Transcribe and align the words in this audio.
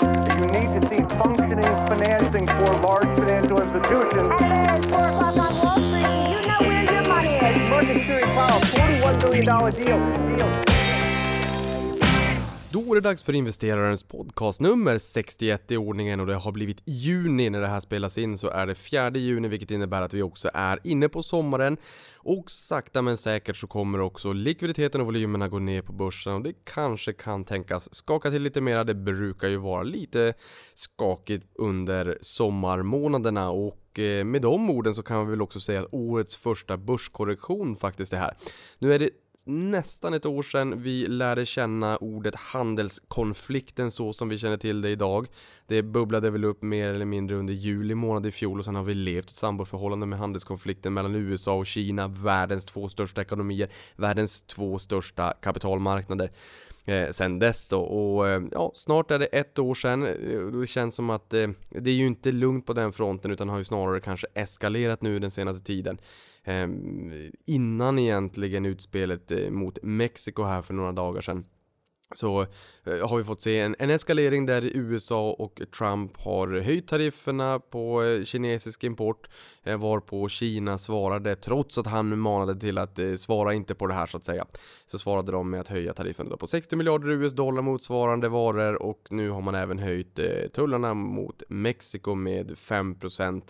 You 0.00 0.46
need 0.46 0.70
to 0.72 0.88
see 0.88 1.02
functioning 1.16 1.64
financing 1.88 2.46
for 2.46 2.72
large 2.80 3.16
financial 3.16 3.60
institutions. 3.60 4.30
And 4.40 4.70
it's 4.70 4.84
4 4.96 5.08
o'clock 5.08 5.36
on 5.38 5.58
Wall 5.58 5.88
Street. 5.88 6.30
You 6.30 6.46
know 6.46 6.56
where 6.60 6.84
your 6.84 7.08
money 7.08 7.34
is. 7.34 8.06
Series 8.06 8.24
Powell, 8.32 8.60
$41 8.60 9.20
billion 9.20 9.44
deal. 9.44 10.36
deal. 10.36 10.73
Då 12.74 12.90
är 12.90 12.94
det 12.94 13.00
dags 13.00 13.22
för 13.22 13.32
investerarens 13.32 14.02
podcastnummer 14.02 14.98
61 14.98 15.70
i 15.70 15.76
ordningen 15.76 16.20
och 16.20 16.26
det 16.26 16.34
har 16.34 16.52
blivit 16.52 16.82
juni 16.84 17.50
när 17.50 17.60
det 17.60 17.66
här 17.66 17.80
spelas 17.80 18.18
in 18.18 18.38
så 18.38 18.48
är 18.48 18.66
det 18.66 18.74
4 18.74 19.10
juni 19.10 19.48
vilket 19.48 19.70
innebär 19.70 20.02
att 20.02 20.14
vi 20.14 20.22
också 20.22 20.50
är 20.54 20.80
inne 20.84 21.08
på 21.08 21.22
sommaren 21.22 21.76
och 22.16 22.50
sakta 22.50 23.02
men 23.02 23.16
säkert 23.16 23.56
så 23.56 23.66
kommer 23.66 24.00
också 24.00 24.32
likviditeten 24.32 25.00
och 25.00 25.06
volymerna 25.06 25.48
gå 25.48 25.58
ner 25.58 25.82
på 25.82 25.92
börsen 25.92 26.32
och 26.32 26.42
det 26.42 26.52
kanske 26.64 27.12
kan 27.12 27.44
tänkas 27.44 27.94
skaka 27.94 28.30
till 28.30 28.42
lite 28.42 28.60
mera. 28.60 28.84
Det 28.84 28.94
brukar 28.94 29.48
ju 29.48 29.56
vara 29.56 29.82
lite 29.82 30.34
skakigt 30.74 31.46
under 31.54 32.18
sommarmånaderna 32.20 33.50
och 33.50 33.98
eh, 33.98 34.24
med 34.24 34.42
de 34.42 34.70
orden 34.70 34.94
så 34.94 35.02
kan 35.02 35.26
vi 35.26 35.30
väl 35.30 35.42
också 35.42 35.60
säga 35.60 35.80
att 35.80 35.94
årets 35.94 36.36
första 36.36 36.76
börskorrektion 36.76 37.76
faktiskt 37.76 38.12
är 38.12 38.18
här. 38.18 38.36
Nu 38.78 38.94
är 38.94 38.98
det 38.98 39.10
nästan 39.44 40.14
ett 40.14 40.26
år 40.26 40.42
sedan 40.42 40.82
vi 40.82 41.06
lärde 41.06 41.46
känna 41.46 41.96
ordet 41.96 42.34
handelskonflikten 42.34 43.90
så 43.90 44.12
som 44.12 44.28
vi 44.28 44.38
känner 44.38 44.56
till 44.56 44.80
det 44.80 44.90
idag. 44.90 45.26
Det 45.66 45.82
bubblade 45.82 46.30
väl 46.30 46.44
upp 46.44 46.62
mer 46.62 46.88
eller 46.88 47.04
mindre 47.04 47.36
under 47.36 47.54
juli 47.54 47.94
månad 47.94 48.26
i 48.26 48.32
fjol 48.32 48.58
och 48.58 48.64
sen 48.64 48.74
har 48.74 48.84
vi 48.84 48.94
levt 48.94 49.24
ett 49.24 49.34
samboförhållande 49.34 50.06
med 50.06 50.18
handelskonflikten 50.18 50.94
mellan 50.94 51.14
USA 51.14 51.54
och 51.54 51.66
Kina, 51.66 52.08
världens 52.08 52.64
två 52.64 52.88
största 52.88 53.20
ekonomier, 53.20 53.68
världens 53.96 54.42
två 54.42 54.78
största 54.78 55.34
kapitalmarknader 55.40 56.30
eh, 56.84 57.10
sen 57.10 57.38
dess 57.38 57.68
då 57.68 57.80
och 57.80 58.28
eh, 58.28 58.42
ja, 58.52 58.72
snart 58.74 59.10
är 59.10 59.18
det 59.18 59.26
ett 59.26 59.58
år 59.58 59.74
sedan. 59.74 60.06
Eh, 60.06 60.46
det 60.60 60.66
känns 60.66 60.94
som 60.94 61.10
att 61.10 61.34
eh, 61.34 61.48
det 61.70 61.90
är 61.90 61.94
ju 61.94 62.06
inte 62.06 62.32
lugnt 62.32 62.66
på 62.66 62.72
den 62.72 62.92
fronten 62.92 63.30
utan 63.30 63.48
har 63.48 63.58
ju 63.58 63.64
snarare 63.64 64.00
kanske 64.00 64.26
eskalerat 64.34 65.02
nu 65.02 65.18
den 65.18 65.30
senaste 65.30 65.64
tiden. 65.64 65.98
Ehm, 66.44 67.12
innan 67.44 67.98
egentligen 67.98 68.66
utspelet 68.66 69.30
eh, 69.32 69.50
mot 69.50 69.78
Mexiko 69.82 70.42
här 70.42 70.62
för 70.62 70.74
några 70.74 70.92
dagar 70.92 71.20
sedan 71.20 71.44
så 72.14 72.40
eh, 72.84 73.08
har 73.08 73.16
vi 73.16 73.24
fått 73.24 73.40
se 73.40 73.60
en, 73.60 73.76
en, 73.78 73.90
eskalering 73.90 74.46
där 74.46 74.70
USA 74.74 75.30
och 75.30 75.60
Trump 75.78 76.16
har 76.16 76.60
höjt 76.60 76.88
tarifferna 76.88 77.58
på 77.58 78.02
eh, 78.02 78.24
kinesisk 78.24 78.84
import 78.84 79.28
eh, 79.62 79.76
varpå 79.76 80.28
Kina 80.28 80.78
svarade 80.78 81.36
trots 81.36 81.78
att 81.78 81.86
han 81.86 82.18
manade 82.18 82.60
till 82.60 82.78
att 82.78 82.98
svara 83.16 83.54
inte 83.54 83.74
på 83.74 83.86
det 83.86 83.94
här 83.94 84.06
så 84.06 84.16
att 84.16 84.24
säga. 84.24 84.46
Så 84.86 84.98
svarade 84.98 85.32
de 85.32 85.50
med 85.50 85.60
att 85.60 85.68
höja 85.68 85.94
tarifferna 85.94 86.36
på 86.36 86.46
60 86.46 86.76
miljarder 86.76 87.08
US 87.08 87.32
dollar 87.32 87.62
motsvarande 87.62 88.28
varor 88.28 88.82
och 88.82 89.06
nu 89.10 89.30
har 89.30 89.40
man 89.40 89.54
även 89.54 89.78
höjt 89.78 90.20
tullarna 90.52 90.94
mot 90.94 91.42
Mexiko 91.48 92.14
med 92.14 92.50
5% 92.50 93.42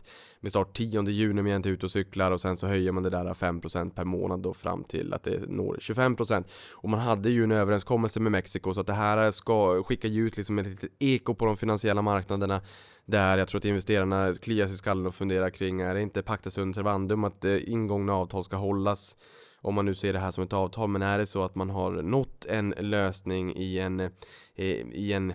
med 0.45 0.51
start 0.51 0.77
10 0.77 1.03
juni 1.03 1.41
om 1.41 1.47
jag 1.47 1.57
inte 1.57 1.69
är 1.69 1.73
ute 1.73 1.87
och 1.87 1.93
cyklar 1.93 2.31
och 2.31 2.41
sen 2.41 2.57
så 2.57 2.67
höjer 2.67 2.93
man 2.93 3.03
det 3.03 3.11
där 3.11 3.25
5% 3.25 3.91
per 3.91 4.05
månad 4.05 4.41
då 4.41 4.55
fram 4.55 4.85
till 4.85 5.13
att 5.13 5.23
det 5.23 5.49
når 5.49 5.77
25% 5.81 6.45
och 6.73 6.89
man 6.89 7.01
hade 7.01 7.31
ju 7.31 7.45
en 7.45 7.53
överenskommelse 7.53 8.21
med 8.21 8.33
Mexiko 8.33 8.54
så 8.63 8.81
att 8.81 8.87
det 8.87 8.93
här 8.93 9.31
ska 9.31 9.83
skicka 9.83 10.09
ut 10.09 10.37
liksom 10.37 10.59
ett 10.59 10.67
litet 10.67 10.91
eko 10.99 11.35
på 11.35 11.47
de 11.47 11.57
finansiella 11.57 12.03
marknaderna 12.03 12.61
där 13.05 13.39
jag 13.39 13.49
tror 13.49 13.59
att 13.59 13.65
investerarna 13.65 14.35
kliar 14.35 14.67
sig 14.67 14.75
i 14.75 14.79
skallen 14.79 15.07
och 15.07 15.15
funderar 15.15 15.51
kring 15.51 15.81
är 15.81 15.95
det 15.95 16.03
inte 16.03 16.23
pacta 16.23 16.51
sunt 16.51 16.77
servandum 16.77 17.25
att 17.25 17.45
eh, 17.45 17.69
ingångna 17.69 18.15
avtal 18.15 18.45
ska 18.45 18.57
hållas? 18.57 19.17
Om 19.61 19.75
man 19.75 19.85
nu 19.85 19.95
ser 19.95 20.13
det 20.13 20.19
här 20.19 20.31
som 20.31 20.45
ett 20.45 20.53
avtal 20.53 20.89
men 20.89 21.03
är 21.03 21.19
det 21.19 21.27
så 21.27 21.45
att 21.45 21.55
man 21.55 21.71
har 21.71 21.91
nått 21.91 22.47
en 22.47 22.75
lösning 22.79 23.57
i 23.57 23.79
en 23.79 24.01
eh, 24.01 24.11
i 24.57 25.13
en 25.13 25.33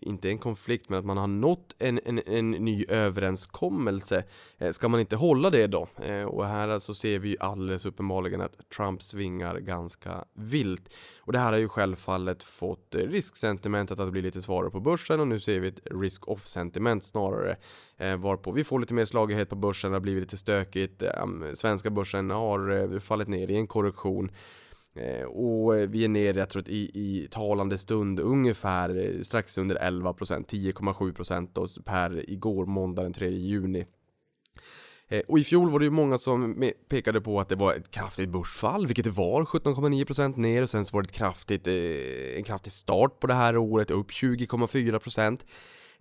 inte 0.00 0.28
en 0.28 0.38
konflikt, 0.38 0.88
men 0.88 0.98
att 0.98 1.04
man 1.04 1.16
har 1.16 1.26
nått 1.26 1.74
en, 1.78 2.00
en, 2.04 2.20
en 2.26 2.50
ny 2.50 2.84
överenskommelse. 2.88 4.24
Eh, 4.58 4.70
ska 4.70 4.88
man 4.88 5.00
inte 5.00 5.16
hålla 5.16 5.50
det 5.50 5.66
då? 5.66 5.88
Eh, 6.02 6.24
och 6.24 6.46
här 6.46 6.68
alltså 6.68 6.94
ser 6.94 7.18
vi 7.18 7.36
alldeles 7.40 7.86
uppenbarligen 7.86 8.40
att 8.40 8.68
Trump 8.76 9.02
svingar 9.02 9.58
ganska 9.58 10.24
vilt. 10.34 10.94
Och 11.20 11.32
det 11.32 11.38
här 11.38 11.52
har 11.52 11.58
ju 11.58 11.68
självfallet 11.68 12.44
fått 12.44 12.94
eh, 12.94 12.98
risksentimentet 12.98 14.00
att 14.00 14.12
bli 14.12 14.22
lite 14.22 14.42
svårare 14.42 14.70
på 14.70 14.80
börsen 14.80 15.20
och 15.20 15.28
nu 15.28 15.40
ser 15.40 15.60
vi 15.60 15.68
ett 15.68 15.80
risk-off 15.84 16.46
sentiment 16.46 17.04
snarare. 17.04 17.56
Varpå 18.18 18.52
vi 18.52 18.64
får 18.64 18.80
lite 18.80 18.94
mer 18.94 19.04
slagighet 19.04 19.48
på 19.48 19.56
börsen, 19.56 19.90
det 19.90 19.96
har 19.96 20.00
blivit 20.00 20.22
lite 20.22 20.36
stökigt. 20.36 21.02
Svenska 21.54 21.90
börsen 21.90 22.30
har 22.30 22.98
fallit 22.98 23.28
ner 23.28 23.50
i 23.50 23.56
en 23.56 23.66
korrektion. 23.66 24.30
Eh, 24.94 25.24
och 25.24 25.76
eh, 25.76 25.88
vi 25.88 26.04
är 26.04 26.08
nere, 26.08 26.38
jag 26.38 26.48
tror 26.48 26.62
att 26.62 26.68
i, 26.68 26.90
i 26.94 27.28
talande 27.30 27.78
stund 27.78 28.20
ungefär 28.20 29.16
eh, 29.16 29.22
strax 29.22 29.58
under 29.58 29.76
11%, 29.76 30.46
10,7% 30.46 31.82
per 31.82 32.30
igår 32.30 32.66
måndag 32.66 33.02
den 33.02 33.12
3 33.12 33.28
juni. 33.30 33.86
Och 35.28 35.38
i 35.38 35.44
fjol 35.44 35.70
var 35.70 35.78
det 35.78 35.84
ju 35.84 35.90
många 35.90 36.18
som 36.18 36.70
pekade 36.88 37.20
på 37.20 37.40
att 37.40 37.48
det 37.48 37.56
var 37.56 37.74
ett 37.74 37.90
kraftigt 37.90 38.28
börsfall, 38.28 38.86
vilket 38.86 39.04
det 39.04 39.10
var, 39.10 39.44
17,9% 39.44 40.38
ner 40.38 40.62
och 40.62 40.70
sen 40.70 40.84
så 40.84 40.96
var 40.96 41.02
det 41.02 41.06
ett 41.06 41.16
kraftigt, 41.16 41.66
en 42.36 42.42
kraftig 42.42 42.72
start 42.72 43.20
på 43.20 43.26
det 43.26 43.34
här 43.34 43.56
året, 43.56 43.90
upp 43.90 44.10
20,4%. 44.10 45.40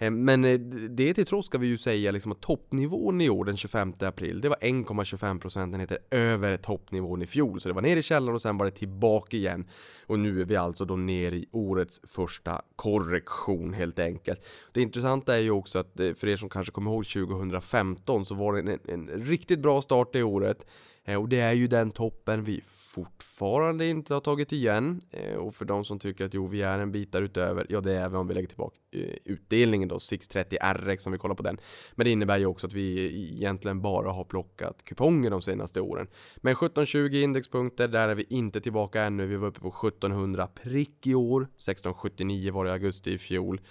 Eh, 0.01 0.11
men 0.11 0.45
eh, 0.45 0.59
det 0.89 1.13
till 1.13 1.25
trots 1.25 1.47
ska 1.47 1.57
vi 1.57 1.67
ju 1.67 1.77
säga 1.77 2.11
liksom 2.11 2.31
att 2.31 2.41
toppnivån 2.41 3.21
i 3.21 3.29
år 3.29 3.45
den 3.45 3.57
25 3.57 3.93
april, 3.99 4.41
det 4.41 4.49
var 4.49 4.55
1,25 4.55 5.39
procentenheter 5.39 5.97
över 6.11 6.57
toppnivån 6.57 7.21
i 7.21 7.27
fjol. 7.27 7.61
Så 7.61 7.69
det 7.69 7.75
var 7.75 7.81
ner 7.81 7.97
i 7.97 8.03
källaren 8.03 8.35
och 8.35 8.41
sen 8.41 8.57
var 8.57 8.65
det 8.65 8.71
tillbaka 8.71 9.37
igen. 9.37 9.67
Och 10.07 10.19
nu 10.19 10.41
är 10.41 10.45
vi 10.45 10.55
alltså 10.55 10.85
då 10.85 10.95
ner 10.95 11.31
i 11.31 11.45
årets 11.51 12.01
första 12.03 12.61
korrektion 12.75 13.73
helt 13.73 13.99
enkelt. 13.99 14.45
Det 14.71 14.81
intressanta 14.81 15.35
är 15.35 15.41
ju 15.41 15.51
också 15.51 15.79
att 15.79 15.99
eh, 15.99 16.13
för 16.13 16.27
er 16.27 16.35
som 16.35 16.49
kanske 16.49 16.71
kommer 16.71 16.91
ihåg 16.91 17.05
2015 17.05 18.25
så 18.25 18.35
var 18.35 18.53
det 18.53 18.71
en, 18.71 18.79
en 18.87 19.25
riktigt 19.25 19.59
bra 19.59 19.81
start 19.81 20.15
i 20.15 20.23
året. 20.23 20.65
Eh, 21.03 21.21
och 21.21 21.29
det 21.29 21.39
är 21.39 21.53
ju 21.53 21.67
den 21.67 21.91
toppen 21.91 22.43
vi 22.43 22.61
fortfarande 22.65 23.85
inte 23.85 24.13
har 24.13 24.21
tagit 24.21 24.51
igen. 24.51 25.01
Eh, 25.11 25.35
och 25.35 25.55
för 25.55 25.65
de 25.65 25.85
som 25.85 25.99
tycker 25.99 26.25
att 26.25 26.33
jo, 26.33 26.47
vi 26.47 26.61
är 26.61 26.79
en 26.79 26.91
bit 26.91 27.11
därutöver, 27.11 27.65
ja 27.69 27.81
det 27.81 27.93
är 27.93 28.09
vi 28.09 28.17
om 28.17 28.27
vi 28.27 28.33
lägger 28.33 28.47
tillbaka 28.47 28.77
eh, 28.91 29.15
utdelningen 29.25 29.89
då, 29.89 29.99
630 29.99 30.57
RX 30.73 31.05
om 31.05 31.11
vi 31.11 31.17
kollar 31.17 31.35
på 31.35 31.43
den. 31.43 31.57
Men 31.95 32.03
det 32.05 32.11
innebär 32.11 32.37
ju 32.37 32.45
också 32.45 32.67
att 32.67 32.73
vi 32.73 33.05
egentligen 33.35 33.81
bara 33.81 34.11
har 34.11 34.23
plockat 34.23 34.83
kuponger 34.83 35.29
de 35.29 35.41
senaste 35.41 35.81
åren. 35.81 36.07
Men 36.37 36.51
1720 36.51 37.15
indexpunkter, 37.15 37.87
där 37.87 38.09
är 38.09 38.15
vi 38.15 38.25
inte 38.29 38.61
tillbaka 38.61 39.03
ännu. 39.03 39.25
Vi 39.25 39.35
var 39.35 39.47
uppe 39.47 39.59
på 39.59 39.87
1700 39.87 40.47
prick 40.47 41.07
i 41.07 41.15
år. 41.15 41.41
1679 41.41 42.53
var 42.53 42.65
det 42.65 42.69
i 42.69 42.73
augusti 42.73 43.13
i 43.13 43.17
fjol. 43.17 43.61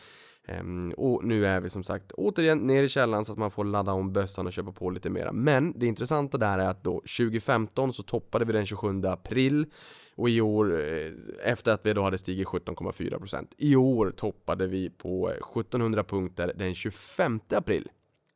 Ehm, 0.49 0.93
och 0.97 1.25
nu 1.25 1.47
är 1.47 1.61
vi 1.61 1.69
som 1.69 1.84
sagt 1.84 2.12
återigen 2.12 2.59
ner 2.59 2.83
i 2.83 2.89
källan 2.89 3.25
så 3.25 3.33
att 3.33 3.39
man 3.39 3.51
får 3.51 3.65
ladda 3.65 3.93
om 3.93 4.12
bössan 4.12 4.47
och 4.47 4.53
köpa 4.53 4.73
på 4.73 4.91
lite 4.91 5.11
mera. 5.11 5.33
Men 5.33 5.78
det 5.78 5.87
intressanta 5.87 6.39
där 6.39 6.59
är 6.59 6.69
att 6.69 6.84
då 6.84 6.93
2015 7.01 7.93
så 7.93 8.03
toppade 8.03 8.45
vi 8.45 8.53
den 8.53 8.67
27 8.67 9.03
april 9.05 9.67
och 10.15 10.31
i 10.31 10.41
år, 10.41 10.81
eh, 10.81 11.12
efter 11.45 11.73
att 11.73 11.87
vi 11.87 11.93
då 11.93 12.03
hade 12.03 12.19
stigit 12.19 12.47
17,4%, 12.47 13.47
i 13.56 13.77
år 13.77 14.11
toppade 14.11 14.67
vi 14.67 14.91
på 14.91 15.31
eh, 15.31 15.37
1700 15.61 16.05
punkter 16.05 16.53
den 16.57 16.75
25 16.75 17.41
april 17.51 17.89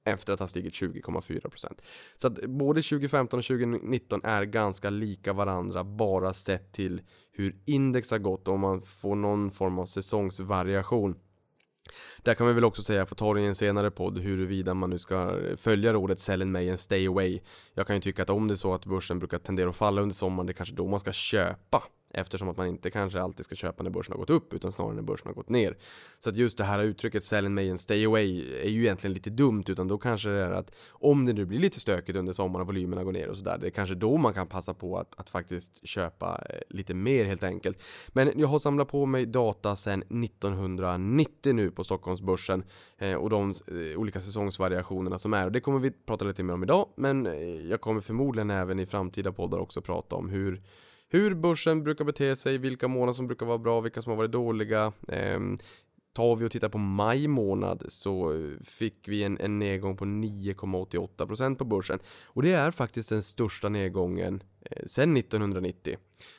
efter 0.05 0.33
att 0.33 0.41
ha 0.41 0.47
stigit 0.47 0.75
20,4%. 0.75 1.81
Så 2.17 2.27
att 2.27 2.47
både 2.47 2.83
2015 2.83 3.39
och 3.39 3.45
2019 3.45 4.21
är 4.25 4.45
ganska 4.45 4.91
lika 4.91 5.33
varandra 5.33 5.85
bara 5.85 6.33
sett 6.33 6.73
till 6.73 7.03
hur 7.33 7.57
index 7.65 8.11
har 8.11 8.19
gått 8.19 8.49
och 8.49 8.55
om 8.55 8.61
man 8.61 8.83
får 8.83 9.15
någon 9.15 9.51
form 9.51 9.79
av 9.79 9.87
säsongsvariation 9.87 11.17
där 12.23 12.35
kan 12.35 12.47
vi 12.47 12.53
väl 12.53 12.65
också 12.65 12.83
säga, 12.83 12.99
jag 12.99 13.09
får 13.09 13.17
ta 13.17 13.35
det 13.35 13.41
i 13.41 13.47
en 13.47 13.55
senare 13.55 13.91
podd, 13.91 14.19
huruvida 14.19 14.75
man 14.75 14.91
nu 14.91 14.99
ska 14.99 15.39
följa 15.57 15.93
rådet 15.93 16.19
Sell 16.19 16.43
in 16.43 16.53
May 16.53 16.71
and 16.71 16.81
Stay 16.81 17.07
Away. 17.07 17.41
Jag 17.75 17.87
kan 17.87 17.97
ju 17.97 18.03
tycka 18.03 18.23
att 18.23 18.31
om 18.31 18.49
det 18.49 18.55
är 18.55 18.57
så 18.57 18.75
att 18.75 18.87
börsen 18.87 19.19
brukar 19.19 19.39
tendera 19.39 19.71
att 19.71 19.77
falla 19.77 20.03
under 20.03 20.15
sommaren, 20.15 20.47
det 20.47 20.53
är 20.53 20.55
kanske 20.55 20.75
då 20.75 20.87
man 20.87 21.01
ska 21.01 21.13
köpa 21.13 21.83
Eftersom 22.15 22.49
att 22.49 22.57
man 22.57 22.67
inte 22.67 22.91
kanske 22.91 23.21
alltid 23.21 23.45
ska 23.45 23.55
köpa 23.55 23.83
när 23.83 23.91
börsen 23.91 24.13
har 24.13 24.19
gått 24.19 24.31
upp 24.31 24.55
utan 24.55 24.73
snarare 24.73 24.95
när 24.95 25.03
börsen 25.03 25.27
har 25.27 25.35
gått 25.35 25.49
ner. 25.49 25.77
Så 26.19 26.31
att 26.31 26.37
just 26.37 26.59
det 26.59 26.65
här 26.65 26.83
uttrycket 26.83 27.25
sell 27.25 27.47
in 27.47 27.55
May 27.55 27.71
and 27.71 27.81
stay 27.81 28.05
away 28.05 28.57
är 28.63 28.69
ju 28.69 28.81
egentligen 28.81 29.15
lite 29.15 29.31
dumt 29.31 29.65
utan 29.69 29.89
då 29.89 29.99
kanske 29.99 30.29
det 30.29 30.41
är 30.41 30.51
att 30.51 30.71
om 30.89 31.27
det 31.27 31.33
nu 31.33 31.45
blir 31.45 31.59
lite 31.59 31.81
stökigt 31.81 32.19
under 32.19 32.33
sommaren 32.33 32.61
och 32.61 32.67
volymerna 32.67 33.05
går 33.05 33.13
ner 33.13 33.29
och 33.29 33.37
sådär. 33.37 33.59
Det 33.59 33.67
är 33.67 33.71
kanske 33.71 33.95
då 33.95 34.17
man 34.17 34.35
kan 34.35 34.47
passa 34.47 34.75
på 34.75 34.99
att, 34.99 35.21
att 35.21 35.31
faktiskt 35.31 35.87
köpa 35.87 36.45
eh, 36.51 36.57
lite 36.69 36.95
mer 36.95 37.25
helt 37.25 37.43
enkelt. 37.43 37.83
Men 38.09 38.33
jag 38.37 38.49
har 38.49 38.59
samlat 38.59 38.89
på 38.89 39.07
mig 39.07 39.27
data 39.27 39.77
sedan 39.77 40.03
1990 40.25 41.53
nu 41.53 41.71
på 41.71 41.85
Stockholmsbörsen 41.85 42.65
eh, 42.99 43.15
och 43.15 43.31
de 43.31 43.51
eh, 43.51 43.99
olika 43.99 44.21
säsongsvariationerna 44.21 45.19
som 45.19 45.35
är. 45.35 45.45
Och 45.47 45.53
det 45.53 45.61
kommer 45.61 45.79
vi 45.79 45.91
prata 45.91 46.25
lite 46.25 46.43
mer 46.43 46.55
om 46.55 46.63
idag 46.63 46.89
men 46.97 47.27
eh, 47.27 47.33
jag 47.71 47.81
kommer 47.81 48.01
förmodligen 48.01 48.51
även 48.51 48.81
i 48.81 48.87
framtida 48.87 49.33
poddar 49.33 49.59
också 49.59 49.81
prata 49.81 50.17
om 50.17 50.29
hur 50.29 50.63
hur 51.15 51.35
börsen 51.35 51.85
brukar 51.85 52.05
bete 52.05 52.37
sig, 52.37 52.59
vilka 52.59 52.89
månader 52.89 53.13
som 53.13 53.27
brukar 53.27 53.47
vara 53.47 53.59
bra, 53.59 53.81
vilka 53.81 54.03
som 54.03 54.11
har 54.11 54.17
varit 54.17 54.33
dåliga. 54.33 54.93
Eh, 55.09 55.41
tar 56.15 56.37
vi 56.37 56.47
och 56.47 56.51
tittar 56.51 56.69
på 56.69 56.79
maj 56.79 57.29
månad 57.29 57.85
så 57.89 58.33
fick 58.65 59.09
vi 59.09 59.23
en, 59.23 59.41
en 59.41 59.59
nedgång 59.59 59.97
på 59.97 60.05
9,88% 60.05 61.55
på 61.55 61.65
börsen. 61.65 61.99
Och 62.27 62.43
det 62.43 62.53
är 62.53 62.71
faktiskt 62.71 63.09
den 63.09 63.23
största 63.23 63.69
nedgången 63.69 64.43
eh, 64.61 64.87
sedan 64.87 65.17
1990. 65.17 65.97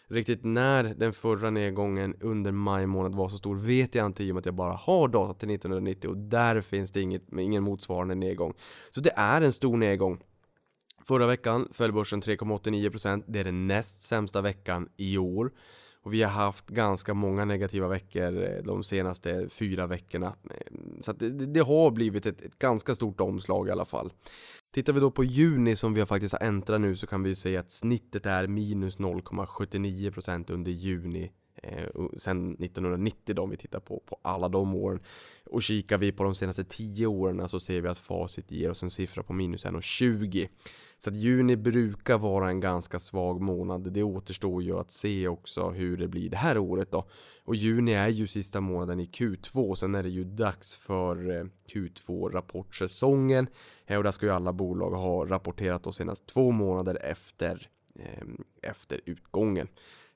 Riktigt 0.07 0.44
när 0.44 0.83
den 0.83 1.13
förra 1.13 1.50
nedgången 1.50 2.16
under 2.19 2.51
maj 2.51 2.88
månad 2.88 3.16
var 3.16 3.30
så 3.30 3.38
stor 3.38 3.56
vet 3.56 3.95
jag 3.95 4.06
inte 4.06 4.24
i 4.24 4.31
och 4.31 4.36
med 4.36 4.39
att 4.39 4.45
jag 4.45 4.56
bara 4.56 4.74
har 4.74 5.07
data 5.07 5.33
till 5.33 5.50
1990 5.50 6.10
och 6.10 6.18
där 6.18 6.62
finns 6.62 6.92
det 6.92 7.01
inget, 7.01 7.24
ingen 7.39 7.63
motsvarande 7.63 8.16
nedgång. 8.16 8.54
Så 8.92 9.01
det 9.01 9.13
är 9.16 9.42
en 9.42 9.54
stor 9.54 9.77
nedgång. 9.77 10.22
Förra 11.07 11.28
veckan 11.28 11.68
föll 11.72 11.92
börsen 11.92 12.22
3,89%. 12.22 13.24
Det 13.28 13.40
är 13.40 13.44
den 13.44 13.68
näst 13.68 14.02
sämsta 14.02 14.42
veckan 14.42 14.90
i 14.98 15.18
år. 15.18 15.52
Och 16.02 16.13
vi 16.13 16.24
har 16.24 16.31
haft 16.31 16.68
ganska 16.68 17.13
många 17.13 17.46
negativa 17.46 17.88
veckor 17.88 18.44
eh, 18.44 18.63
de 18.63 18.84
senaste 18.84 19.50
fyra 19.50 19.88
veckorna. 19.88 20.36
Eh, 20.50 21.02
så 21.02 21.13
det, 21.13 21.30
det, 21.30 21.60
har 21.60 21.92
blivit 21.92 22.25
ett, 22.25 22.42
ett, 22.42 22.60
ganska 22.60 22.96
stort 22.96 23.22
omslag 23.22 23.68
i 23.68 23.72
alla 23.72 23.86
fall. 23.86 24.13
Tittar 24.74 24.94
vi 24.94 25.00
då 25.00 25.12
på 25.12 25.24
juni 25.24 25.75
som 25.75 25.94
vi 25.94 26.00
har 26.02 26.07
faktiskt 26.07 26.34
har 26.34 26.48
äntrat 26.48 26.81
nu 26.81 26.96
så 26.96 27.08
kan 27.08 27.24
vi 27.24 27.36
se 27.36 27.58
att 27.58 27.72
snittet 27.72 28.25
är 28.25 28.48
minus 28.48 28.98
0,79% 28.98 30.51
under 30.51 30.72
juni 30.72 31.31
eh, 31.63 31.88
sen 32.18 32.54
1990 32.54 33.36
då 33.36 33.42
om 33.42 33.50
vi 33.50 33.58
tittar 33.58 33.80
på, 33.80 34.04
på 34.06 34.19
alla 34.22 34.50
de 34.50 34.75
åren. 34.75 35.00
Och 35.46 35.63
kikar 35.63 35.98
vi 35.98 36.12
på 36.12 36.24
de 36.24 36.36
senaste 36.36 36.63
10 36.63 37.08
åren 37.08 37.50
så 37.50 37.60
ser 37.60 37.81
vi 37.81 37.88
att 37.88 37.98
facit 37.98 38.51
ger 38.51 38.69
oss 38.69 38.84
en 38.84 38.92
siffra 38.92 39.24
på 39.24 39.34
minus 39.34 39.66
1,20. 39.66 40.48
Så 40.98 41.10
att 41.10 41.16
juni 41.16 41.56
brukar 41.56 42.18
vara 42.18 42.50
en 42.50 42.60
ganska 42.60 43.00
svag 43.00 43.42
månad. 43.42 43.94
Det 43.94 44.04
återstår 44.04 44.64
ju 44.64 44.80
att 44.80 44.92
se 44.92 45.28
också 45.28 45.70
hur 45.70 45.98
det 45.98 46.08
blir 46.08 46.30
det 46.30 46.38
här 46.38 46.58
året 46.58 46.92
då. 46.92 47.08
Och 47.44 47.56
juni 47.56 47.94
är 47.94 48.08
ju 48.08 48.28
sista 48.28 48.62
månaden 48.62 49.00
i 49.00 49.06
Q2. 49.06 49.76
Sen 49.76 49.96
är 49.96 50.04
det 50.04 50.10
ju 50.10 50.24
dags 50.24 50.76
för 50.76 51.38
eh, 51.38 51.46
Q2 51.74 52.30
rapportsäsongen. 52.30 53.48
Eh, 53.86 53.98
och 53.98 54.04
där 54.04 54.12
ska 54.12 54.26
ju 54.26 54.32
alla 54.32 54.54
bolag 54.54 54.92
ha 54.92 55.26
rapporterat 55.26 55.84
då 55.84 55.92
senast 55.92 56.28
två 56.28 56.52
månader 56.52 56.98
efter, 57.02 57.70
ehm, 58.00 58.44
efter 58.62 59.02
utgången. 59.06 59.68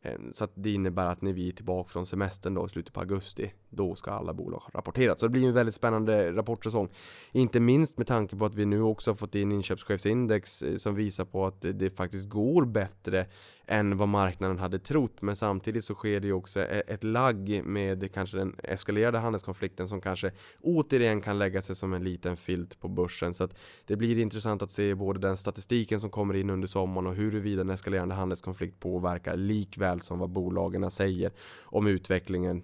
Eh, 0.02 0.20
så 0.34 0.44
att 0.44 0.52
det 0.56 0.74
innebär 0.74 1.06
att 1.06 1.22
när 1.22 1.34
vi 1.34 1.48
är 1.48 1.54
tillbaka 1.54 1.90
från 1.90 2.06
semestern 2.06 2.54
då 2.54 2.66
i 2.66 2.70
slutet 2.70 2.94
på 2.94 3.00
augusti, 3.00 3.54
då 3.70 3.96
ska 3.96 4.12
alla 4.12 4.34
bolag 4.34 4.60
ha 4.60 4.70
rapporterat. 4.74 5.20
Så 5.20 5.26
det 5.26 5.30
blir 5.30 5.48
en 5.48 5.54
väldigt 5.54 5.76
spännande 5.76 6.32
rapportsäsong. 6.32 6.90
Inte 7.32 7.60
minst 7.60 7.98
med 7.98 8.08
tanke 8.08 8.36
på 8.36 8.46
att 8.46 8.56
vi 8.56 8.66
nu 8.66 8.82
också 8.82 9.12
har 9.12 9.16
fått 9.16 9.36
in 9.36 9.52
inköpschefsindex 9.52 10.62
eh, 10.62 10.76
som 10.76 10.96
visar 10.96 11.26
på 11.26 11.46
att 11.46 11.62
det 11.62 11.90
faktiskt 11.90 12.30
går 12.30 12.66
bättre 12.66 13.26
än 13.70 13.98
vad 13.98 14.08
marknaden 14.08 14.60
hade 14.60 14.80
trott. 14.80 15.22
Men 15.22 15.36
samtidigt 15.36 15.86
så 15.86 15.94
sker 15.94 16.20
det 16.20 16.28
ju 16.28 16.34
också 16.34 16.60
e-, 16.60 16.84
ett 16.88 17.04
lagg 17.04 17.62
med 17.66 18.14
kanske 18.14 18.38
den 18.38 18.56
eskalerade 18.64 19.18
handelskonflikten 19.18 19.88
som 19.88 20.02
kanske 20.02 20.32
återigen 20.62 21.22
kan 21.22 21.40
lägga 21.40 21.62
sig 21.62 21.76
som 21.76 21.94
en 21.94 22.04
liten 22.04 22.38
filt 22.38 22.80
på 22.80 22.88
börsen. 22.88 23.34
Så 23.34 23.44
att 23.44 23.58
det 23.86 23.96
blir 23.96 24.20
intressant 24.20 24.62
att 24.62 24.72
se 24.72 24.96
både 24.96 25.20
den 25.20 25.38
statistiken 25.38 26.00
som 26.00 26.10
kommer 26.10 26.34
in 26.34 26.50
under 26.50 26.68
sommaren 26.68 27.08
och 27.08 27.16
huruvida 27.16 27.62
en 27.62 27.70
eskalerande 27.70 28.16
handelskonflikt 28.16 28.80
påverkar 28.80 29.38
likväl 29.38 30.02
som 30.02 30.20
vad 30.20 30.30
bolagen 30.30 30.92
säger 30.92 31.32
om 31.62 31.88
utvecklingen. 31.88 32.64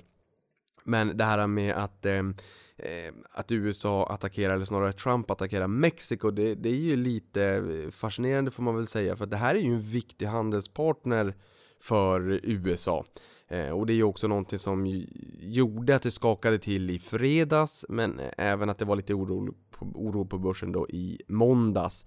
Men 0.86 1.18
det 1.18 1.24
här 1.24 1.48
med 1.48 1.76
att 1.76 2.06
ehm, 2.06 2.36
eh, 2.78 3.14
att 3.32 3.52
USA 3.52 4.08
attackerar, 4.08 4.54
eller 4.54 4.66
snarare 4.66 4.94
Trump 4.94 5.32
attackerar 5.32 5.68
Mexiko, 5.68 6.32
det, 6.32 6.56
det, 6.56 6.70
är 6.70 6.74
ju 6.74 6.96
lite 6.96 7.44
eh, 7.44 7.92
fascinerande 7.92 8.52
får 8.52 8.64
man 8.64 8.76
väl 8.76 8.88
säga. 8.88 9.16
För 9.16 9.26
det 9.26 9.38
här 9.38 9.56
är 9.56 9.60
ju 9.60 9.74
en 9.74 9.82
viktig 9.82 10.26
handelspartner 10.26 11.36
för 11.80 12.40
USA. 12.44 13.06
Eh, 13.48 13.70
och 13.70 13.86
det 13.86 13.94
är 13.94 13.96
ju 13.96 14.04
också 14.04 14.28
någonting 14.28 14.60
som 14.60 15.06
gjorde 15.40 15.96
att 15.96 16.02
det 16.02 16.12
skakade 16.12 16.60
till 16.60 16.90
i 16.90 17.00
fredags, 17.00 17.86
men 17.90 18.20
eh, 18.20 18.32
även 18.38 18.70
att 18.70 18.78
det 18.78 18.86
var 18.86 18.96
lite 18.96 19.14
oro 19.14 19.54
på, 19.72 19.86
oro 19.86 20.26
på 20.26 20.38
börsen 20.38 20.72
då 20.72 20.90
i 20.90 21.22
måndags. 21.28 22.06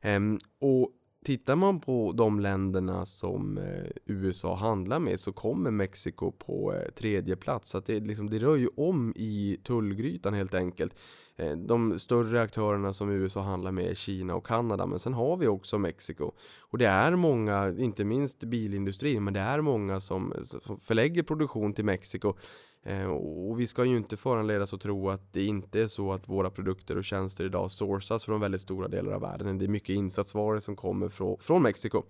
Eh, 0.00 0.20
och 0.60 0.90
Tittar 1.24 1.56
man 1.56 1.80
på 1.80 2.12
de 2.12 2.40
länderna 2.40 3.06
som 3.06 3.58
eh, 3.58 3.90
USA 4.06 4.54
handlar 4.54 4.98
med 4.98 5.20
så 5.20 5.32
kommer 5.32 5.70
Mexiko 5.70 6.32
på 6.32 6.74
eh, 6.74 6.90
tredje 6.90 7.36
plats. 7.36 7.70
Så 7.70 7.78
att 7.78 7.86
det, 7.86 8.00
liksom, 8.00 8.30
det 8.30 8.38
rör 8.38 8.56
ju 8.56 8.68
om 8.76 9.12
i 9.16 9.60
tullgrytan 9.62 10.34
helt 10.34 10.54
enkelt. 10.54 10.94
Eh, 11.36 11.52
de 11.56 11.98
större 11.98 12.42
aktörerna 12.42 12.92
som 12.92 13.10
USA 13.10 13.42
handlar 13.42 13.72
med 13.72 13.90
är 13.90 13.94
Kina 13.94 14.34
och 14.34 14.46
Kanada, 14.46 14.86
men 14.86 14.98
sen 14.98 15.14
har 15.14 15.36
vi 15.36 15.46
också 15.46 15.78
Mexiko. 15.78 16.32
Och 16.60 16.78
det 16.78 16.86
är 16.86 17.16
många, 17.16 17.74
inte 17.78 18.04
minst 18.04 18.44
bilindustrin, 18.44 19.24
men 19.24 19.34
det 19.34 19.40
är 19.40 19.60
många 19.60 20.00
som 20.00 20.34
förlägger 20.80 21.22
produktion 21.22 21.72
till 21.72 21.84
Mexiko. 21.84 22.34
Eh, 22.82 23.06
och 23.06 23.60
vi 23.60 23.66
ska 23.66 23.84
ju 23.84 23.96
inte 23.96 24.16
föranledas 24.16 24.74
att 24.74 24.80
tro 24.80 25.10
att 25.10 25.32
det 25.32 25.44
inte 25.44 25.80
är 25.80 25.86
så 25.86 26.12
att 26.12 26.28
våra 26.28 26.50
produkter 26.50 26.96
och 26.96 27.04
tjänster 27.04 27.44
idag 27.44 27.70
sourcas 27.70 28.24
från 28.24 28.40
väldigt 28.40 28.60
stora 28.60 28.88
delar 28.88 29.12
av 29.12 29.20
världen. 29.20 29.58
Det 29.58 29.64
är 29.64 29.68
mycket 29.68 29.88
insatsvaror 29.88 30.58
som 30.58 30.76
kommer 30.76 31.08
från, 31.08 31.36
från 31.40 31.62
Mexiko. 31.62 32.02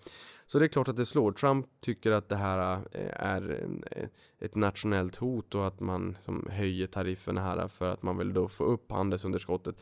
Så 0.47 0.59
det 0.59 0.65
är 0.65 0.69
klart 0.69 0.89
att 0.89 0.97
det 0.97 1.07
slår. 1.07 1.33
Trump 1.33 1.67
tycker 1.81 2.13
att 2.13 2.29
det 2.29 2.37
här 2.37 2.75
eh, 2.93 3.25
är 3.25 3.71
eh, 3.91 4.09
ett 4.41 4.55
nationellt 4.55 5.17
hot 5.17 5.55
och 5.55 5.67
att 5.67 5.81
man 5.81 6.17
som 6.21 6.49
höjer 6.51 6.87
tarifferna 6.87 7.41
här 7.41 7.69
för 7.69 7.89
att 7.89 8.03
man 8.03 8.19
vill 8.19 8.33
då 8.33 8.49
få 8.49 8.65
upp 8.65 8.93
handelsunderskottet. 8.93 9.77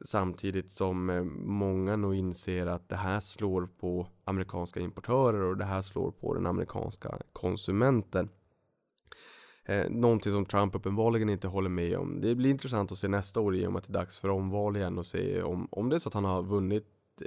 Samtidigt 0.00 0.70
som 0.70 1.30
många 1.44 1.96
nog 1.96 2.14
inser 2.14 2.66
att 2.66 2.88
det 2.88 2.96
här 2.96 3.20
slår 3.20 3.68
på 3.80 4.06
amerikanska 4.24 4.80
importörer 4.80 5.40
och 5.40 5.56
det 5.56 5.64
här 5.64 5.82
slår 5.82 6.10
på 6.10 6.34
den 6.34 6.46
amerikanska 6.46 7.18
konsumenten. 7.32 8.28
Eh, 9.68 9.90
någonting 9.90 10.32
som 10.32 10.44
Trump 10.44 10.74
uppenbarligen 10.74 11.28
inte 11.28 11.48
håller 11.48 11.70
med 11.70 11.98
om. 11.98 12.20
Det 12.20 12.34
blir 12.34 12.50
intressant 12.50 12.92
att 12.92 12.98
se 12.98 13.08
nästa 13.08 13.40
år 13.40 13.56
i 13.56 13.66
och 13.66 13.72
med 13.72 13.78
att 13.78 13.86
det 13.86 13.90
är 13.90 14.00
dags 14.00 14.18
för 14.18 14.28
omval 14.28 14.76
igen 14.76 14.98
och 14.98 15.06
se 15.06 15.42
om, 15.42 15.68
om 15.70 15.88
det 15.88 15.96
är 15.96 15.98
så 15.98 16.08
att 16.08 16.14
han 16.14 16.24
har 16.24 16.42
vunnit 16.42 16.86
eh, 17.20 17.26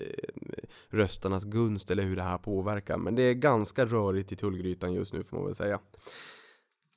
rösternas 0.90 1.44
gunst 1.44 1.92
eller 1.92 2.04
hur 2.04 2.16
det 2.16 2.24
här 2.24 2.38
påverkar. 2.38 2.98
Men 2.98 3.16
det 3.16 3.24
är 3.24 3.34
ganska 3.34 3.86
rörigt 3.86 4.32
i 4.32 4.36
tullgrytan 4.36 4.94
just 4.94 5.14
nu 5.14 5.24
får 5.24 5.38
man 5.38 5.46
väl 5.46 5.56
säga. 5.56 5.80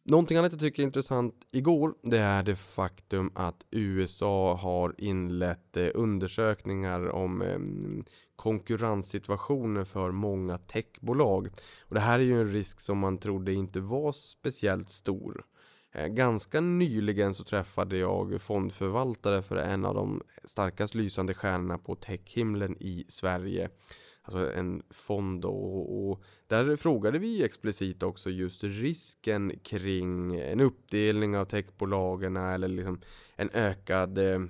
Någonting 0.07 0.37
annat 0.37 0.53
jag 0.53 0.61
tycker 0.61 0.83
är 0.83 0.87
intressant 0.87 1.35
igår, 1.51 1.95
det 2.03 2.19
är 2.19 2.43
det 2.43 2.57
faktum 2.57 3.33
att 3.35 3.65
USA 3.71 4.55
har 4.55 4.95
inlett 4.99 5.77
eh, 5.77 5.89
undersökningar 5.95 7.09
om 7.09 7.43
ehm, 7.43 8.05
konkurrenssituationer 8.37 8.37
konkurrenssituationen 8.37 9.87
för 9.87 10.11
många 10.11 10.59
techbolag. 10.59 11.49
Och 11.81 11.95
det 11.95 12.01
här 12.01 12.19
är 12.19 12.23
ju 12.23 12.41
en 12.41 12.53
risk 12.53 12.81
som 12.81 12.99
man 12.99 13.19
trodde 13.19 13.53
inte 13.53 13.81
var 13.81 14.13
speciellt 14.13 14.91
stor. 14.91 15.45
Eh, 15.93 16.07
ganska 16.07 16.61
nyligen 16.61 17.35
så 17.35 17.45
träffade 17.45 17.97
jag 17.97 18.41
fondförvaltare 18.43 19.43
för 19.43 19.57
en 19.57 19.85
av 19.85 19.95
de 19.95 20.23
starkast 20.45 20.95
lysande 20.95 21.35
stjärnorna 21.35 21.79
på 21.79 21.95
techhimlen 21.95 22.77
i 22.81 23.05
Sverige 23.09 23.71
alltså 24.25 24.53
en 24.53 24.83
fond 24.91 25.45
och, 25.45 26.11
och, 26.11 26.23
där 26.47 26.77
frågade 26.77 27.19
vi 27.19 27.45
explicit 27.45 28.03
också 28.03 28.31
just 28.31 28.65
risken 28.65 29.53
kring 29.63 30.41
en 30.41 30.61
uppdelning 30.61 31.37
av 31.37 31.45
techbolagen 31.45 32.37
eller 32.37 32.69
liksom 32.69 33.01
en 33.37 33.51
ökad 33.53 34.19
eh, 34.19 34.41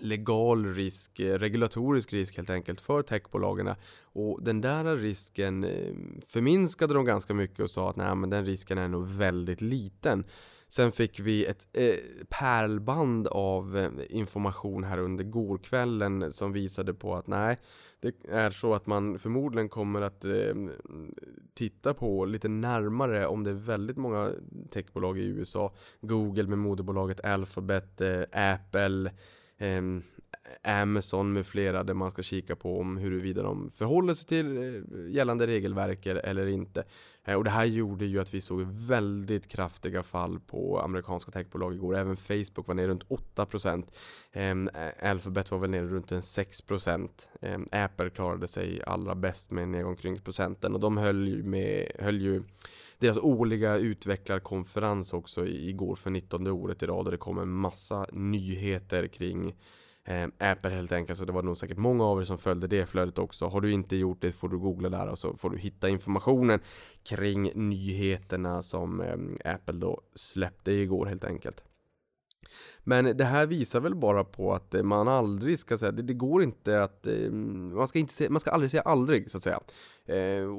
legal 0.00 0.74
risk, 0.74 1.20
eh, 1.20 1.38
regulatorisk 1.38 2.12
risk 2.12 2.36
helt 2.36 2.50
enkelt 2.50 2.80
för 2.80 3.02
techbolagen. 3.02 3.74
Och 4.02 4.42
den 4.42 4.60
där 4.60 4.96
risken 4.96 5.64
eh, 5.64 5.94
förminskade 6.26 6.94
de 6.94 7.04
ganska 7.04 7.34
mycket 7.34 7.60
och 7.60 7.70
sa 7.70 7.90
att 7.90 7.96
nej 7.96 8.14
men 8.14 8.30
den 8.30 8.46
risken 8.46 8.78
är 8.78 8.88
nog 8.88 9.06
väldigt 9.06 9.60
liten. 9.60 10.24
Sen 10.68 10.92
fick 10.92 11.20
vi 11.20 11.44
ett 11.44 11.66
eh, 11.72 11.94
pärlband 12.28 13.26
av 13.26 13.78
eh, 13.78 13.90
information 14.08 14.84
här 14.84 14.98
under 14.98 15.24
gårkvällen 15.24 16.32
som 16.32 16.52
visade 16.52 16.94
på 16.94 17.14
att 17.14 17.26
nej, 17.26 17.58
det 18.00 18.14
är 18.28 18.50
så 18.50 18.74
att 18.74 18.86
man 18.86 19.18
förmodligen 19.18 19.68
kommer 19.68 20.02
att 20.02 20.24
eh, 20.24 20.54
titta 21.54 21.94
på 21.94 22.24
lite 22.24 22.48
närmare 22.48 23.26
om 23.26 23.44
det 23.44 23.50
är 23.50 23.54
väldigt 23.54 23.96
många 23.96 24.32
techbolag 24.70 25.18
i 25.18 25.24
USA. 25.24 25.74
Google 26.00 26.46
med 26.46 26.58
moderbolaget 26.58 27.24
Alphabet, 27.24 28.00
eh, 28.00 28.22
Apple, 28.32 29.12
eh, 29.58 29.82
Amazon 30.62 31.32
med 31.32 31.46
flera 31.46 31.84
där 31.84 31.94
man 31.94 32.10
ska 32.10 32.22
kika 32.22 32.56
på 32.56 32.80
om 32.80 32.96
huruvida 32.96 33.42
de 33.42 33.70
förhåller 33.70 34.14
sig 34.14 34.26
till 34.26 34.56
eh, 34.56 35.14
gällande 35.14 35.46
regelverk 35.46 36.06
eller 36.06 36.46
inte. 36.46 36.84
Eh, 37.28 37.36
och 37.36 37.44
det 37.44 37.50
här 37.50 37.64
gjorde 37.64 38.06
ju 38.06 38.20
att 38.20 38.34
vi 38.34 38.40
såg 38.40 38.62
väldigt 38.62 39.48
kraftiga 39.48 40.02
fall 40.02 40.40
på 40.40 40.80
amerikanska 40.80 41.30
techbolag 41.30 41.74
igår. 41.74 41.96
Även 41.96 42.16
Facebook 42.16 42.66
var 42.66 42.74
ner 42.74 42.88
runt 42.88 43.04
8%. 43.08 43.90
Ehm, 44.32 44.68
eh, 44.68 45.10
Alphabet 45.10 45.50
var 45.50 45.58
väl 45.58 45.70
ner 45.70 45.82
runt 45.82 46.12
en 46.12 46.22
6%. 46.22 47.28
Ehm, 47.40 47.66
Apple 47.72 48.10
klarade 48.10 48.48
sig 48.48 48.82
allra 48.86 49.14
bäst 49.14 49.50
med 49.50 49.62
en 49.62 49.72
nedgång 49.72 49.96
kring 49.96 50.20
procenten 50.20 50.74
och 50.74 50.80
de 50.80 50.96
höll 50.96 51.28
ju, 51.28 51.42
med, 51.42 51.92
höll 51.98 52.20
ju 52.20 52.42
deras 52.98 53.16
årliga 53.16 53.76
utvecklarkonferens 53.76 55.12
också 55.12 55.46
igår 55.46 55.94
för 55.94 56.10
19 56.10 56.46
året 56.46 56.82
i 56.82 56.86
rad 56.86 57.06
och 57.06 57.12
det 57.12 57.18
kom 57.18 57.38
en 57.38 57.48
massa 57.48 58.06
nyheter 58.12 59.06
kring 59.06 59.54
Ehm, 60.10 60.32
Apple 60.38 60.70
helt 60.70 60.92
enkelt. 60.92 61.18
Så 61.18 61.24
det 61.24 61.32
var 61.32 61.42
nog 61.42 61.58
säkert 61.58 61.76
många 61.76 62.04
av 62.04 62.20
er 62.20 62.24
som 62.24 62.38
följde 62.38 62.66
det 62.66 62.86
flödet 62.86 63.18
också. 63.18 63.46
Har 63.46 63.60
du 63.60 63.72
inte 63.72 63.96
gjort 63.96 64.20
det 64.20 64.32
får 64.32 64.48
du 64.48 64.58
googla 64.58 64.88
där 64.88 65.06
och 65.08 65.18
så 65.18 65.36
får 65.36 65.50
du 65.50 65.58
hitta 65.58 65.88
informationen 65.88 66.60
kring 67.02 67.52
nyheterna 67.54 68.62
som 68.62 69.00
ehm, 69.00 69.36
Apple 69.44 69.78
då 69.78 70.00
släppte 70.14 70.72
igår 70.72 71.06
helt 71.06 71.24
enkelt. 71.24 71.64
Men 72.78 73.16
det 73.16 73.24
här 73.24 73.46
visar 73.46 73.80
väl 73.80 73.94
bara 73.94 74.24
på 74.24 74.54
att 74.54 74.74
eh, 74.74 74.82
man 74.82 75.08
aldrig 75.08 75.58
ska 75.58 75.78
säga, 75.78 75.92
det, 75.92 76.02
det 76.02 76.14
går 76.14 76.42
inte 76.42 76.82
att, 76.82 77.06
ehm, 77.06 77.74
man 77.74 77.88
ska, 77.88 77.98
inte 77.98 78.14
se, 78.14 78.28
man 78.30 78.40
ska 78.40 78.50
aldrig 78.50 78.70
säga 78.70 78.82
aldrig 78.82 79.30
så 79.30 79.36
att 79.36 79.42
säga. 79.42 79.60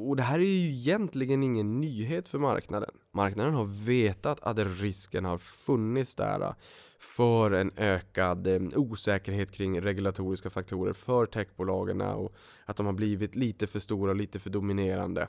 Och 0.08 0.16
det 0.16 0.24
här 0.24 0.40
är 0.40 0.44
ju 0.44 0.70
egentligen 0.72 1.44
ingen 1.44 1.80
nyhet 1.80 2.30
för 2.30 2.40
marknaden. 2.40 2.92
Marknaden 3.14 3.54
har 3.54 3.86
vetat 3.86 4.40
att 4.42 4.58
risken 4.58 5.26
har 5.26 5.38
funnits 5.38 6.16
där 6.16 6.54
för 7.00 7.52
en 7.52 7.72
ökad 7.76 8.48
eh, 8.48 8.62
osäkerhet 8.76 9.52
kring 9.52 9.82
regulatoriska 9.82 10.50
faktorer 10.50 10.94
för 10.94 11.26
techbolagen 11.26 12.02
och 12.02 12.34
att 12.66 12.78
de 12.78 12.86
har 12.86 12.94
blivit 12.94 13.36
lite 13.36 13.68
för 13.68 13.80
stora 13.80 14.12
och 14.12 14.18
lite 14.18 14.40
för 14.40 14.50
dominerande. 14.50 15.28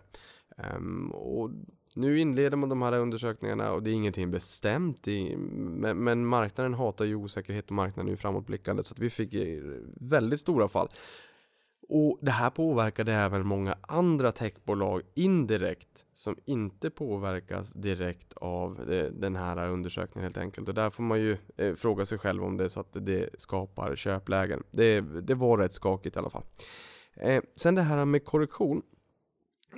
Ehm, 0.57 1.11
och 1.11 1.51
nu 1.95 2.19
inleder 2.19 2.57
man 2.57 2.69
de 2.69 2.83
här 2.83 2.93
undersökningarna 2.93 3.73
och 3.73 3.83
det 3.83 3.91
är 3.91 3.95
ingenting 3.95 4.31
bestämt 4.31 5.09
i, 5.09 5.37
men, 5.37 6.05
men 6.05 6.27
marknaden 6.27 6.75
hatar 6.75 7.05
ju 7.05 7.15
osäkerhet 7.15 7.67
och 7.67 7.73
marknaden 7.73 8.07
är 8.07 8.11
ju 8.11 8.17
framåtblickande 8.17 8.83
så 8.83 8.95
att 8.95 8.99
vi 8.99 9.11
fick 9.11 9.35
eh, 9.35 9.63
väldigt 10.01 10.41
stora 10.41 10.69
fall. 10.69 10.89
Och 11.93 12.19
det 12.21 12.31
här 12.31 12.51
påverkade 12.51 13.13
även 13.13 13.47
många 13.47 13.77
andra 13.83 14.33
techbolag 14.33 15.03
indirekt 15.15 16.07
som 16.15 16.37
inte 16.45 16.91
påverkas 16.91 17.73
direkt 17.73 18.33
av 18.33 18.93
eh, 18.93 19.11
den 19.13 19.37
här 19.37 19.69
undersökningen 19.69 20.25
helt 20.25 20.37
enkelt. 20.37 20.69
Och 20.69 20.75
där 20.75 20.91
får 20.91 21.03
man 21.03 21.21
ju 21.21 21.37
eh, 21.57 21.75
fråga 21.75 22.07
sig 22.07 22.19
själv 22.19 22.45
om 22.45 22.57
det 22.57 22.65
är 22.65 22.69
så 22.69 22.81
att 22.81 22.93
det 22.93 23.41
skapar 23.41 23.97
köplägen. 23.97 24.63
Det, 24.71 25.01
det 25.01 25.35
var 25.35 25.59
rätt 25.59 25.73
skakigt 25.73 26.17
i 26.17 26.19
alla 26.19 26.31
fall. 26.31 26.45
Eh, 27.15 27.43
sen 27.57 27.75
det 27.75 27.83
här 27.83 28.05
med 28.05 28.25
korrektion 28.25 28.83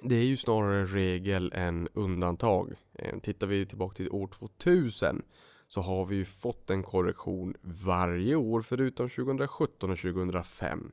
det 0.02 0.14
är 0.14 0.25
ju 0.25 0.37
snarare 0.37 0.85
regel 0.85 1.52
än 1.54 1.88
undantag. 1.95 2.73
Eh, 2.95 3.19
tittar 3.19 3.47
vi 3.47 3.66
tillbaka 3.66 3.95
till 3.95 4.11
år 4.11 4.26
2000 4.26 5.23
så 5.69 5.81
har 5.81 6.07
vi 6.07 6.16
ju 6.16 6.25
fått 6.25 6.71
en 6.71 6.83
korrektion 6.83 7.54
varje 7.87 8.37
år 8.37 8.62
förutom 8.62 9.09
2017 9.09 9.90
och 9.90 9.99
2005. 9.99 10.92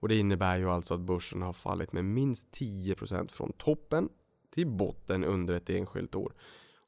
Och 0.00 0.08
det 0.08 0.18
innebär 0.18 0.58
ju 0.58 0.70
alltså 0.70 0.94
att 0.94 1.00
börsen 1.00 1.42
har 1.42 1.52
fallit 1.52 1.92
med 1.92 2.04
minst 2.04 2.50
10% 2.58 3.30
från 3.30 3.52
toppen 3.52 4.08
till 4.50 4.66
botten 4.66 5.24
under 5.24 5.54
ett 5.54 5.70
enskilt 5.70 6.14
år. 6.14 6.32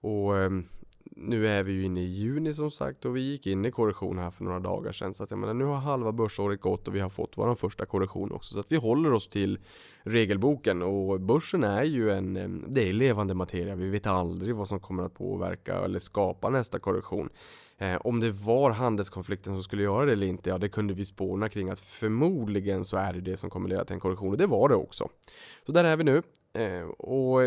Och 0.01 0.39
ehm, 0.39 0.69
nu 1.05 1.49
är 1.49 1.63
vi 1.63 1.73
ju 1.73 1.85
inne 1.85 2.01
i 2.01 2.05
juni 2.05 2.55
som 2.55 2.71
sagt 2.71 3.05
och 3.05 3.17
vi 3.17 3.21
gick 3.21 3.47
in 3.47 3.65
i 3.65 3.71
korrektion 3.71 4.19
här 4.19 4.31
för 4.31 4.45
några 4.45 4.61
dagar 4.61 4.93
sedan. 4.93 5.15
Så 5.15 5.25
att 5.25 5.31
jag 5.31 5.39
menar, 5.39 5.55
nu 5.55 5.65
har 5.65 5.77
halva 5.77 6.13
börsåret 6.13 6.61
gått 6.61 6.89
och 6.89 6.95
vi 6.95 7.01
har 7.01 7.09
fått 7.09 7.39
vår 7.39 7.55
första 7.55 7.87
korrektion 7.87 8.33
också. 8.33 8.55
Så 8.55 8.61
att 8.61 8.73
vi 8.73 8.77
håller 8.77 9.13
oss 9.13 9.29
till 9.29 9.59
regelboken 10.03 10.83
och 10.83 11.21
börsen 11.21 11.65
är 11.65 11.85
ju 11.85 12.11
en, 12.11 12.37
ehm, 12.37 12.65
det 12.69 12.89
är 12.89 12.93
levande 12.93 13.35
materia. 13.35 13.75
Vi 13.75 13.91
vet 13.91 14.07
aldrig 14.07 14.55
vad 14.55 14.69
som 14.69 14.81
kommer 14.81 15.03
att 15.03 15.15
påverka 15.15 15.75
eller 15.75 15.99
skapa 15.99 16.51
nästa 16.51 16.79
korrektion. 16.79 17.29
Eh, 17.79 17.97
om 17.97 18.21
det 18.21 18.31
var 18.31 18.71
handelskonflikten 18.71 19.55
som 19.55 19.63
skulle 19.63 19.83
göra 19.83 20.07
det 20.07 20.13
eller 20.13 20.27
inte, 20.27 20.51
ja 20.51 20.59
det 20.59 20.69
kunde 20.69 20.95
vi 20.95 21.05
spåna 21.05 21.49
kring 21.49 21.71
att 21.71 21.81
förmodligen 21.81 22.85
så 22.85 22.97
är 22.97 23.13
det 23.13 23.21
det 23.21 23.37
som 23.37 23.51
kommer 23.51 23.69
leda 23.69 23.85
till 23.85 23.95
en 23.95 24.01
korrektion 24.01 24.31
och 24.31 24.39
det 24.39 24.47
var 24.47 24.69
det 24.69 24.75
också. 24.75 25.09
Så 25.67 25.73
där 25.73 25.85
är 25.85 25.97
vi 25.97 26.05
nu 26.05 26.23
eh, 26.53 26.85
och 26.89 27.41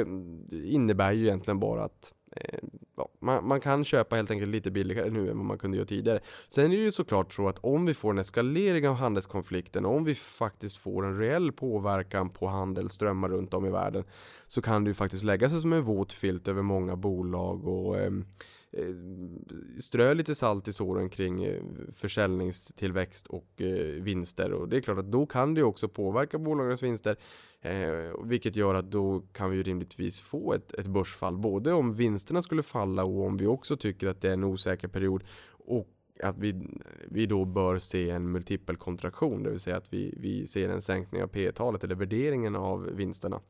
det 0.49 0.67
innebär 0.67 1.11
ju 1.11 1.23
egentligen 1.23 1.59
bara 1.59 1.83
att 1.83 2.13
Eh, 2.35 2.59
ja, 2.97 3.09
man, 3.19 3.47
man, 3.47 3.61
kan 3.61 3.83
köpa 3.83 4.15
helt 4.15 4.31
enkelt 4.31 4.51
lite 4.51 4.71
billigare 4.71 5.09
nu 5.09 5.29
än 5.29 5.37
vad 5.37 5.45
man 5.45 5.57
kunde 5.57 5.77
göra 5.77 5.87
tidigare. 5.87 6.19
Sen 6.49 6.65
är 6.65 6.69
det 6.69 6.83
ju 6.83 6.91
såklart 6.91 7.33
så 7.33 7.47
att 7.47 7.59
om 7.59 7.85
vi 7.85 7.93
får 7.93 8.11
en 8.11 8.17
eskalering 8.17 8.87
av 8.87 8.95
handelskonflikten, 8.95 9.85
om 9.85 10.03
vi 10.03 10.15
faktiskt 10.15 10.77
får 10.77 11.05
en 11.05 11.19
reell 11.19 11.51
påverkan 11.51 12.29
på 12.29 12.47
handelsströmmar 12.47 13.29
runt 13.29 13.53
om 13.53 13.65
i 13.65 13.69
världen, 13.69 14.03
så 14.47 14.61
kan 14.61 14.83
det 14.83 14.89
ju 14.89 14.93
faktiskt 14.93 15.23
lägga 15.23 15.49
sig 15.49 15.61
som 15.61 15.73
en 15.73 15.83
våt 15.83 16.13
filt 16.13 16.47
över 16.47 16.61
många 16.61 16.95
bolag 16.95 17.67
och 17.67 17.99
ehm, 17.99 18.25
eh, 18.71 19.79
strö 19.79 20.13
lite 20.13 20.35
salt 20.35 20.67
i 20.67 20.73
såren 20.73 21.09
kring 21.09 21.43
eh, 21.43 21.63
försäljningstillväxt 21.93 23.27
och 23.27 23.61
eh, 23.61 24.03
vinster 24.03 24.53
och 24.53 24.69
det 24.69 24.77
är 24.77 24.81
klart 24.81 24.97
att 24.97 25.11
då 25.11 25.25
kan 25.25 25.53
det 25.53 25.63
också 25.63 25.87
påverka 25.87 26.37
bolagens 26.37 26.83
vinster 26.83 27.17
eh, 27.65 28.23
vilket 28.23 28.55
gör 28.55 28.75
att 28.75 28.91
då 28.91 29.23
kan 29.31 29.49
vi 29.49 29.57
ju 29.57 29.63
rimligtvis 29.63 30.19
få 30.19 30.53
ett, 30.53 30.73
ett 30.73 30.87
börsfall. 30.87 31.37
Både 31.37 31.73
om 31.73 31.93
vinsterna 31.93 32.41
skulle 32.41 32.63
falla 32.63 32.84
och 33.03 33.25
om 33.25 33.37
vi 33.37 33.47
också 33.47 33.77
tycker 33.77 34.07
att 34.07 34.21
det 34.21 34.29
är 34.29 34.33
en 34.33 34.43
osäker 34.43 34.87
period. 34.87 35.23
Och 35.49 35.87
att 36.23 36.37
vi, 36.37 36.67
vi 37.05 37.25
då 37.25 37.45
bör 37.45 37.77
se 37.77 38.09
en 38.09 38.31
multipelkontraktion, 38.31 39.43
det 39.43 39.49
vill 39.49 39.59
säga 39.59 39.77
att 39.77 39.93
vi, 39.93 40.13
vi 40.17 40.47
ser 40.47 40.69
en 40.69 40.81
sänkning 40.81 41.23
av 41.23 41.27
P-talet 41.27 41.83
eller 41.83 41.95
värderingen 41.95 42.55
av 42.55 42.89
vinsterna. 42.93 43.41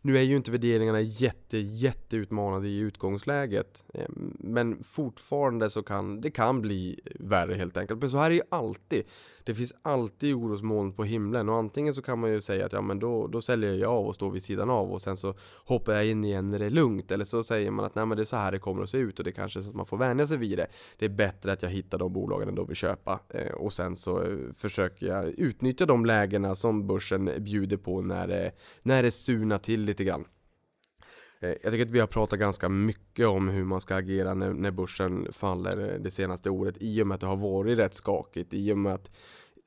Nu 0.00 0.18
är 0.18 0.22
ju 0.22 0.36
inte 0.36 0.50
värderingarna 0.50 1.00
jätte, 1.00 1.58
jätte 1.58 2.16
utmanade 2.16 2.68
i 2.68 2.78
utgångsläget. 2.78 3.84
Eh, 3.94 4.08
men 4.38 4.84
fortfarande 4.84 5.70
så 5.70 5.82
kan 5.82 6.20
det 6.20 6.30
kan 6.30 6.60
bli 6.60 7.00
värre 7.14 7.54
helt 7.54 7.76
enkelt. 7.76 8.00
Men 8.00 8.10
så 8.10 8.16
här 8.16 8.24
är 8.24 8.30
det 8.30 8.36
ju 8.36 8.42
alltid. 8.48 9.04
Det 9.48 9.54
finns 9.54 9.74
alltid 9.82 10.34
orosmoln 10.34 10.92
på 10.92 11.04
himlen 11.04 11.48
och 11.48 11.56
antingen 11.56 11.94
så 11.94 12.02
kan 12.02 12.18
man 12.18 12.30
ju 12.30 12.40
säga 12.40 12.66
att 12.66 12.72
ja 12.72 12.80
men 12.80 12.98
då, 12.98 13.26
då 13.26 13.42
säljer 13.42 13.74
jag 13.74 13.92
av 13.92 14.06
och 14.06 14.14
står 14.14 14.30
vid 14.30 14.42
sidan 14.42 14.70
av 14.70 14.92
och 14.92 15.02
sen 15.02 15.16
så 15.16 15.34
hoppar 15.64 15.92
jag 15.92 16.06
in 16.06 16.24
igen 16.24 16.50
när 16.50 16.58
det 16.58 16.64
är 16.64 16.70
lugnt. 16.70 17.10
Eller 17.10 17.24
så 17.24 17.42
säger 17.42 17.70
man 17.70 17.84
att 17.84 17.94
nej 17.94 18.06
men 18.06 18.16
det 18.16 18.22
är 18.22 18.24
så 18.24 18.36
här 18.36 18.52
det 18.52 18.58
kommer 18.58 18.82
att 18.82 18.90
se 18.90 18.98
ut 18.98 19.18
och 19.18 19.24
det 19.24 19.32
kanske 19.32 19.60
är 19.60 19.62
så 19.62 19.70
att 19.70 19.76
man 19.76 19.86
får 19.86 19.96
vänja 19.96 20.26
sig 20.26 20.36
vid 20.36 20.58
det. 20.58 20.66
Det 20.98 21.04
är 21.04 21.08
bättre 21.08 21.52
att 21.52 21.62
jag 21.62 21.70
hittar 21.70 21.98
de 21.98 22.12
bolagen 22.12 22.54
då 22.54 22.64
vill 22.64 22.76
köpa 22.76 23.20
eh, 23.28 23.52
och 23.52 23.72
sen 23.72 23.96
så 23.96 24.22
eh, 24.22 24.38
försöker 24.54 25.06
jag 25.06 25.28
utnyttja 25.28 25.86
de 25.86 26.06
lägena 26.06 26.54
som 26.54 26.86
börsen 26.86 27.30
bjuder 27.38 27.76
på 27.76 28.02
när 28.02 28.28
det, 28.28 28.52
när 28.82 29.02
det 29.02 29.10
surnar 29.10 29.58
till 29.58 29.84
lite 29.84 30.04
grann. 30.04 30.24
Eh, 31.40 31.54
jag 31.62 31.72
tycker 31.72 31.84
att 31.84 31.90
vi 31.90 32.00
har 32.00 32.06
pratat 32.06 32.38
ganska 32.38 32.68
mycket 32.68 33.26
om 33.26 33.48
hur 33.48 33.64
man 33.64 33.80
ska 33.80 33.96
agera 33.96 34.34
när, 34.34 34.52
när 34.52 34.70
börsen 34.70 35.32
faller 35.32 35.92
eh, 35.92 36.00
det 36.00 36.10
senaste 36.10 36.50
året 36.50 36.76
i 36.80 37.02
och 37.02 37.06
med 37.06 37.14
att 37.14 37.20
det 37.20 37.26
har 37.26 37.36
varit 37.36 37.78
rätt 37.78 37.94
skakigt. 37.94 38.54
I 38.54 38.72
och 38.72 38.78
med 38.78 38.94
att 38.94 39.10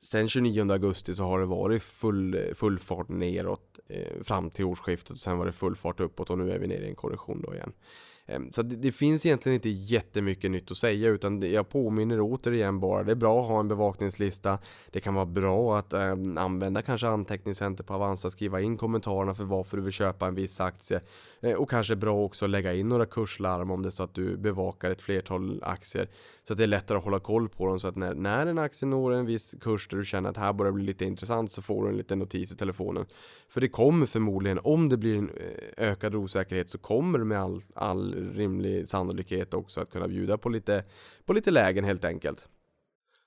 sen 0.04 0.28
29 0.28 0.72
augusti 0.72 1.14
så 1.14 1.24
har 1.24 1.40
det 1.40 1.46
varit 1.46 1.82
full, 1.82 2.54
full 2.54 2.78
fart 2.78 3.08
neråt 3.08 3.78
eh, 3.88 4.22
fram 4.22 4.50
till 4.50 4.64
årsskiftet 4.64 5.10
och 5.10 5.18
sen 5.18 5.38
var 5.38 5.46
det 5.46 5.52
full 5.52 5.76
fart 5.76 6.00
uppåt 6.00 6.30
och 6.30 6.38
nu 6.38 6.52
är 6.52 6.58
vi 6.58 6.66
nere 6.66 6.84
i 6.84 6.88
en 6.88 6.94
korrektion 6.94 7.42
då 7.42 7.54
igen. 7.54 7.72
Ehm, 8.26 8.52
så 8.52 8.62
det, 8.62 8.76
det, 8.76 8.92
finns 8.92 9.26
egentligen 9.26 9.54
inte 9.54 9.68
jättemycket 9.68 10.50
nytt 10.50 10.70
att 10.70 10.76
säga 10.76 11.08
utan 11.08 11.52
jag 11.52 11.68
påminner 11.68 12.20
återigen 12.20 12.80
bara. 12.80 13.02
Det 13.02 13.12
är 13.12 13.16
bra 13.16 13.42
att 13.42 13.48
ha 13.48 13.60
en 13.60 13.68
bevakningslista. 13.68 14.58
Det 14.90 15.00
kan 15.00 15.14
vara 15.14 15.26
bra 15.26 15.78
att 15.78 15.92
eh, 15.92 16.12
använda 16.36 16.82
kanske 16.82 17.08
anteckningscenter 17.08 17.84
på 17.84 17.94
Avanza, 17.94 18.30
skriva 18.30 18.60
in 18.60 18.76
kommentarerna 18.76 19.34
för 19.34 19.44
varför 19.44 19.76
du 19.76 19.82
vill 19.82 19.92
köpa 19.92 20.26
en 20.26 20.34
viss 20.34 20.60
aktie. 20.60 21.00
Eh, 21.40 21.54
och 21.54 21.70
kanske 21.70 21.96
bra 21.96 22.24
också 22.24 22.44
att 22.44 22.50
lägga 22.50 22.74
in 22.74 22.88
några 22.88 23.06
kurslarm 23.06 23.70
om 23.70 23.82
det 23.82 23.88
är 23.88 23.90
så 23.90 24.02
att 24.02 24.14
du 24.14 24.36
bevakar 24.36 24.90
ett 24.90 25.02
flertal 25.02 25.62
aktier. 25.62 26.08
Så 26.44 26.52
att 26.52 26.56
det 26.56 26.62
är 26.62 26.66
lättare 26.66 26.98
att 26.98 27.04
hålla 27.04 27.20
koll 27.20 27.48
på 27.48 27.66
dem 27.66 27.80
så 27.80 27.88
att 27.88 27.96
när, 27.96 28.14
när 28.14 28.46
en 28.46 28.58
aktie 28.58 28.88
når 28.88 29.12
en 29.12 29.26
viss 29.26 29.54
kurs 29.60 29.88
där 29.88 29.98
du 29.98 30.04
känner 30.04 30.30
att 30.30 30.36
här 30.36 30.52
börjar 30.52 30.72
bli 30.72 30.84
lite 30.84 31.04
intressant 31.04 31.52
så 31.52 31.62
får 31.62 31.84
du 31.84 31.90
en 31.90 31.96
liten 31.96 32.18
notis 32.18 32.52
i 32.52 32.56
telefonen. 32.56 33.06
För 33.48 33.60
det 33.60 33.68
kommer 33.68 34.06
förmodligen, 34.06 34.60
om 34.64 34.88
det 34.88 34.96
blir 34.96 35.18
en 35.18 35.30
eh, 35.30 35.90
ökad 35.90 36.14
osäkerhet 36.14 36.68
så 36.68 36.78
kommer 36.78 37.18
det 37.18 37.24
med 37.24 37.40
all, 37.40 37.62
all 37.74 38.11
rimlig 38.12 38.88
sannolikhet 38.88 39.54
också 39.54 39.80
att 39.80 39.90
kunna 39.90 40.08
bjuda 40.08 40.38
på 40.38 40.48
lite, 40.48 40.84
på 41.24 41.32
lite 41.32 41.50
lägen 41.50 41.84
helt 41.84 42.04
enkelt. 42.04 42.48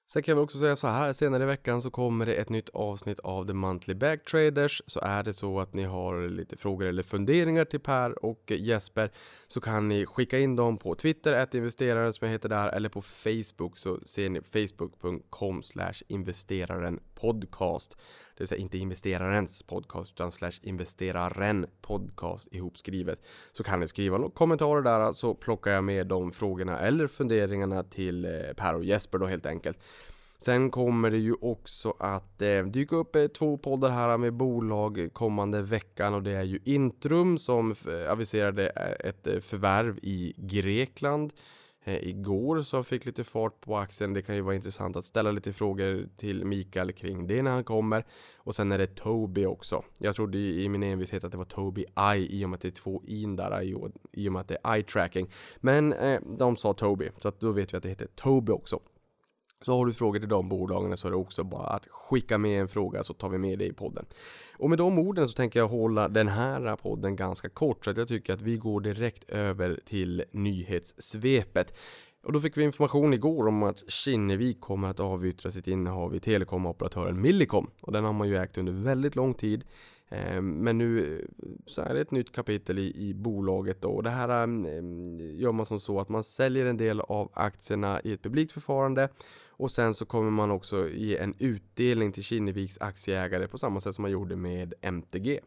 Sen 0.08 0.24
kan 0.24 0.36
jag 0.36 0.44
också 0.44 0.60
säga 0.60 0.76
så 0.76 0.88
här, 0.88 1.14
senare 1.14 1.44
i 1.44 1.46
veckan 1.46 1.82
så 1.82 1.92
kommer 1.92 2.26
det 2.26 2.34
ett 2.34 2.50
nytt 2.50 2.70
avsnitt 2.70 3.20
av 3.20 3.48
The 3.48 3.54
Monthly 3.54 3.94
Bag 3.94 4.24
Traders. 4.24 4.82
Så 4.88 5.00
är 5.00 5.24
det 5.24 5.34
så 5.34 5.60
att 5.60 5.74
ni 5.74 5.84
har 5.84 6.30
lite 6.30 6.58
frågor 6.58 6.86
eller 6.86 7.04
funderingar 7.04 7.66
till 7.66 7.80
Per 7.80 8.26
och 8.26 8.52
Jesper 8.52 9.12
så 9.48 9.62
kan 9.62 9.88
ni 9.88 10.06
skicka 10.06 10.40
in 10.40 10.56
dem 10.56 10.78
på 10.78 10.96
Twitter, 10.96 11.34
ett 11.34 11.54
investeraren 11.54 12.14
som 12.14 12.26
jag 12.26 12.32
heter 12.32 12.50
där, 12.50 12.68
eller 12.68 12.90
på 12.90 13.02
Facebook 13.02 13.78
så 13.78 14.00
ser 14.06 14.30
ni 14.30 14.42
facebook.com 14.42 15.62
investeraren 16.08 17.00
podcast. 17.16 17.98
Det 18.38 18.42
vill 18.42 18.48
säga 18.48 18.62
inte 18.62 18.78
investerarens 18.78 19.64
podcast 19.64 20.12
utan 20.12 20.32
slash 20.32 20.52
investeraren 20.62 21.66
podcast 21.82 22.48
ihopskrivet. 22.52 23.22
Så 23.52 23.64
kan 23.64 23.80
ni 23.80 23.88
skriva 23.88 24.18
några 24.18 24.32
kommentarer 24.32 24.82
där 24.82 25.14
så 25.14 25.34
plockar 25.34 25.72
jag 25.72 25.84
med 25.84 26.08
de 26.08 26.32
frågorna 26.32 26.80
eller 26.80 27.08
funderingarna 27.08 27.84
till 27.84 28.26
eh, 28.26 28.32
Per 28.56 28.76
och 28.76 28.86
Jesper 28.86 29.18
då 29.18 29.26
helt 29.26 29.46
enkelt. 29.46 29.80
Sen 30.38 30.72
kommer 30.72 31.12
det 31.12 31.18
ju 31.18 31.34
också 31.42 31.94
att 32.00 32.42
eh, 32.42 32.64
dyka 32.66 32.96
upp 32.96 33.16
eh, 33.16 33.28
två 33.28 33.58
poddar 33.58 33.90
här 33.90 34.18
med 34.18 34.34
bolag 34.34 35.10
kommande 35.14 35.62
veckan 35.62 36.14
och 36.14 36.24
det 36.24 36.32
är 36.32 36.44
ju 36.44 36.60
Intrum 36.64 37.38
som 37.38 37.72
eh, 37.72 38.12
aviserade 38.12 38.70
eh, 38.70 39.10
ett 39.10 39.44
förvärv 39.44 40.00
i 40.02 40.34
Grekland 40.38 41.34
igår 41.88 42.62
som 42.62 42.84
fick 42.84 43.06
lite 43.06 43.24
fart 43.24 43.62
på 43.62 43.78
aktien. 43.78 44.14
Det 44.14 44.22
kan 44.22 44.36
ju 44.36 44.42
vara 44.42 44.56
intressant 44.56 44.96
att 44.96 45.06
ställa 45.06 45.32
lite 45.32 45.54
frågor 45.54 46.10
till 46.18 46.46
Mikael 46.46 46.92
kring 46.92 47.28
det 47.28 47.42
när 47.42 47.52
han 47.52 47.64
kommer. 47.64 48.06
Och 48.38 48.56
sen 48.56 48.72
är 48.72 48.78
det 48.78 48.96
Toby 48.96 49.46
också. 49.46 49.84
Jag 49.98 50.16
trodde 50.16 50.38
i 50.38 50.70
min 50.70 50.84
envishet 50.84 51.24
att 51.24 51.32
det 51.32 51.38
var 51.38 51.46
Toby 51.46 51.86
I 52.16 52.40
i 52.40 52.46
och 52.46 52.50
med 52.50 52.58
att 52.58 52.62
det 52.62 52.68
är 52.68 52.72
två 52.72 53.04
in 53.08 53.36
där 53.36 53.62
i, 53.62 53.76
i 54.12 54.30
och 54.30 54.34
med 54.34 54.40
att 54.40 54.48
det 54.48 54.58
är 54.64 54.74
eye 54.74 54.84
tracking. 54.84 55.30
Men 55.58 55.94
eh, 55.94 56.20
de 56.38 56.56
sa 56.56 56.74
Toby 56.74 57.10
så 57.18 57.28
att 57.28 57.40
då 57.40 57.52
vet 57.52 57.74
vi 57.74 57.78
att 57.78 57.84
det 57.84 57.90
heter 57.90 58.08
Toby 58.16 58.52
också. 58.52 58.80
Så 59.66 59.78
har 59.78 59.86
du 59.86 59.94
frågor 59.94 60.20
till 60.20 60.30
de 60.30 60.50
bolagen 60.50 60.98
så 60.98 61.08
är 61.08 61.12
det 61.12 61.18
också 61.18 61.44
bara 61.44 61.68
att 61.68 61.88
skicka 61.88 62.38
med 62.38 62.62
en 62.62 62.68
fråga 62.68 63.04
så 63.04 63.14
tar 63.14 63.30
vi 63.30 63.38
med 63.38 63.60
det 63.60 63.66
i 63.66 63.74
podden. 63.74 64.06
Och 64.58 64.70
med 64.70 64.78
de 64.78 65.00
orden 65.00 65.28
så 65.28 65.34
tänker 65.34 65.60
jag 65.60 65.68
hålla 65.68 66.10
den 66.10 66.28
här 66.28 66.76
podden 66.76 67.16
ganska 67.16 67.50
kort 67.50 67.86
så 67.86 67.92
att 67.92 67.98
jag 67.98 68.08
tycker 68.08 68.34
att 68.34 68.42
vi 68.42 68.58
går 68.58 68.82
direkt 68.82 69.30
över 69.30 69.80
till 69.86 70.24
nyhetssvepet. 70.32 71.74
Och 72.24 72.34
då 72.34 72.40
fick 72.40 72.58
vi 72.58 72.64
information 72.64 73.14
igår 73.14 73.48
om 73.48 73.64
att 73.64 73.92
Kinnevik 73.92 74.62
kommer 74.62 74.88
att 74.88 75.00
avyttra 75.00 75.52
sitt 75.52 75.68
innehav 75.68 76.16
i 76.16 76.20
telekomoperatören 76.20 77.22
Millicom. 77.22 77.70
Och 77.82 77.92
den 77.92 78.04
har 78.04 78.14
man 78.14 78.30
ju 78.30 78.38
ägt 78.38 78.58
under 78.58 78.74
väldigt 78.74 79.16
lång 79.16 79.34
tid. 79.34 79.64
Eh, 80.10 80.42
men 80.42 80.78
nu 80.78 81.20
eh, 81.20 81.48
så 81.66 81.82
är 81.82 81.94
det 81.94 82.02
ett 82.02 82.12
nytt 82.12 82.32
kapitel 82.32 82.80
i, 82.80 83.10
i 83.10 83.14
bolaget 83.14 83.82
då. 83.82 83.90
Och 83.90 84.04
det 84.04 84.10
här 84.10 84.30
eh, 84.30 85.40
gör 85.40 85.52
man 85.52 85.66
som 85.66 85.80
så 85.80 86.00
att 86.00 86.10
man 86.10 86.24
säljer 86.24 86.66
en 86.66 86.78
del 86.78 87.00
av 87.00 87.32
aktierna 87.34 88.02
i 88.04 88.14
ett 88.14 88.24
publikt 88.24 88.52
förfarande 88.52 89.10
och 89.50 89.72
sen 89.72 89.94
så 89.94 90.06
kommer 90.06 90.32
man 90.32 90.52
också 90.52 90.90
ge 90.90 91.18
en 91.18 91.36
utdelning 91.40 92.12
till 92.12 92.24
Kinneviks 92.24 92.78
aktieägare 92.78 93.48
på 93.48 93.58
samma 93.58 93.80
sätt 93.80 93.96
som 93.96 94.02
man 94.02 94.12
gjorde 94.12 94.36
med 94.36 94.74
MTG. 94.82 95.40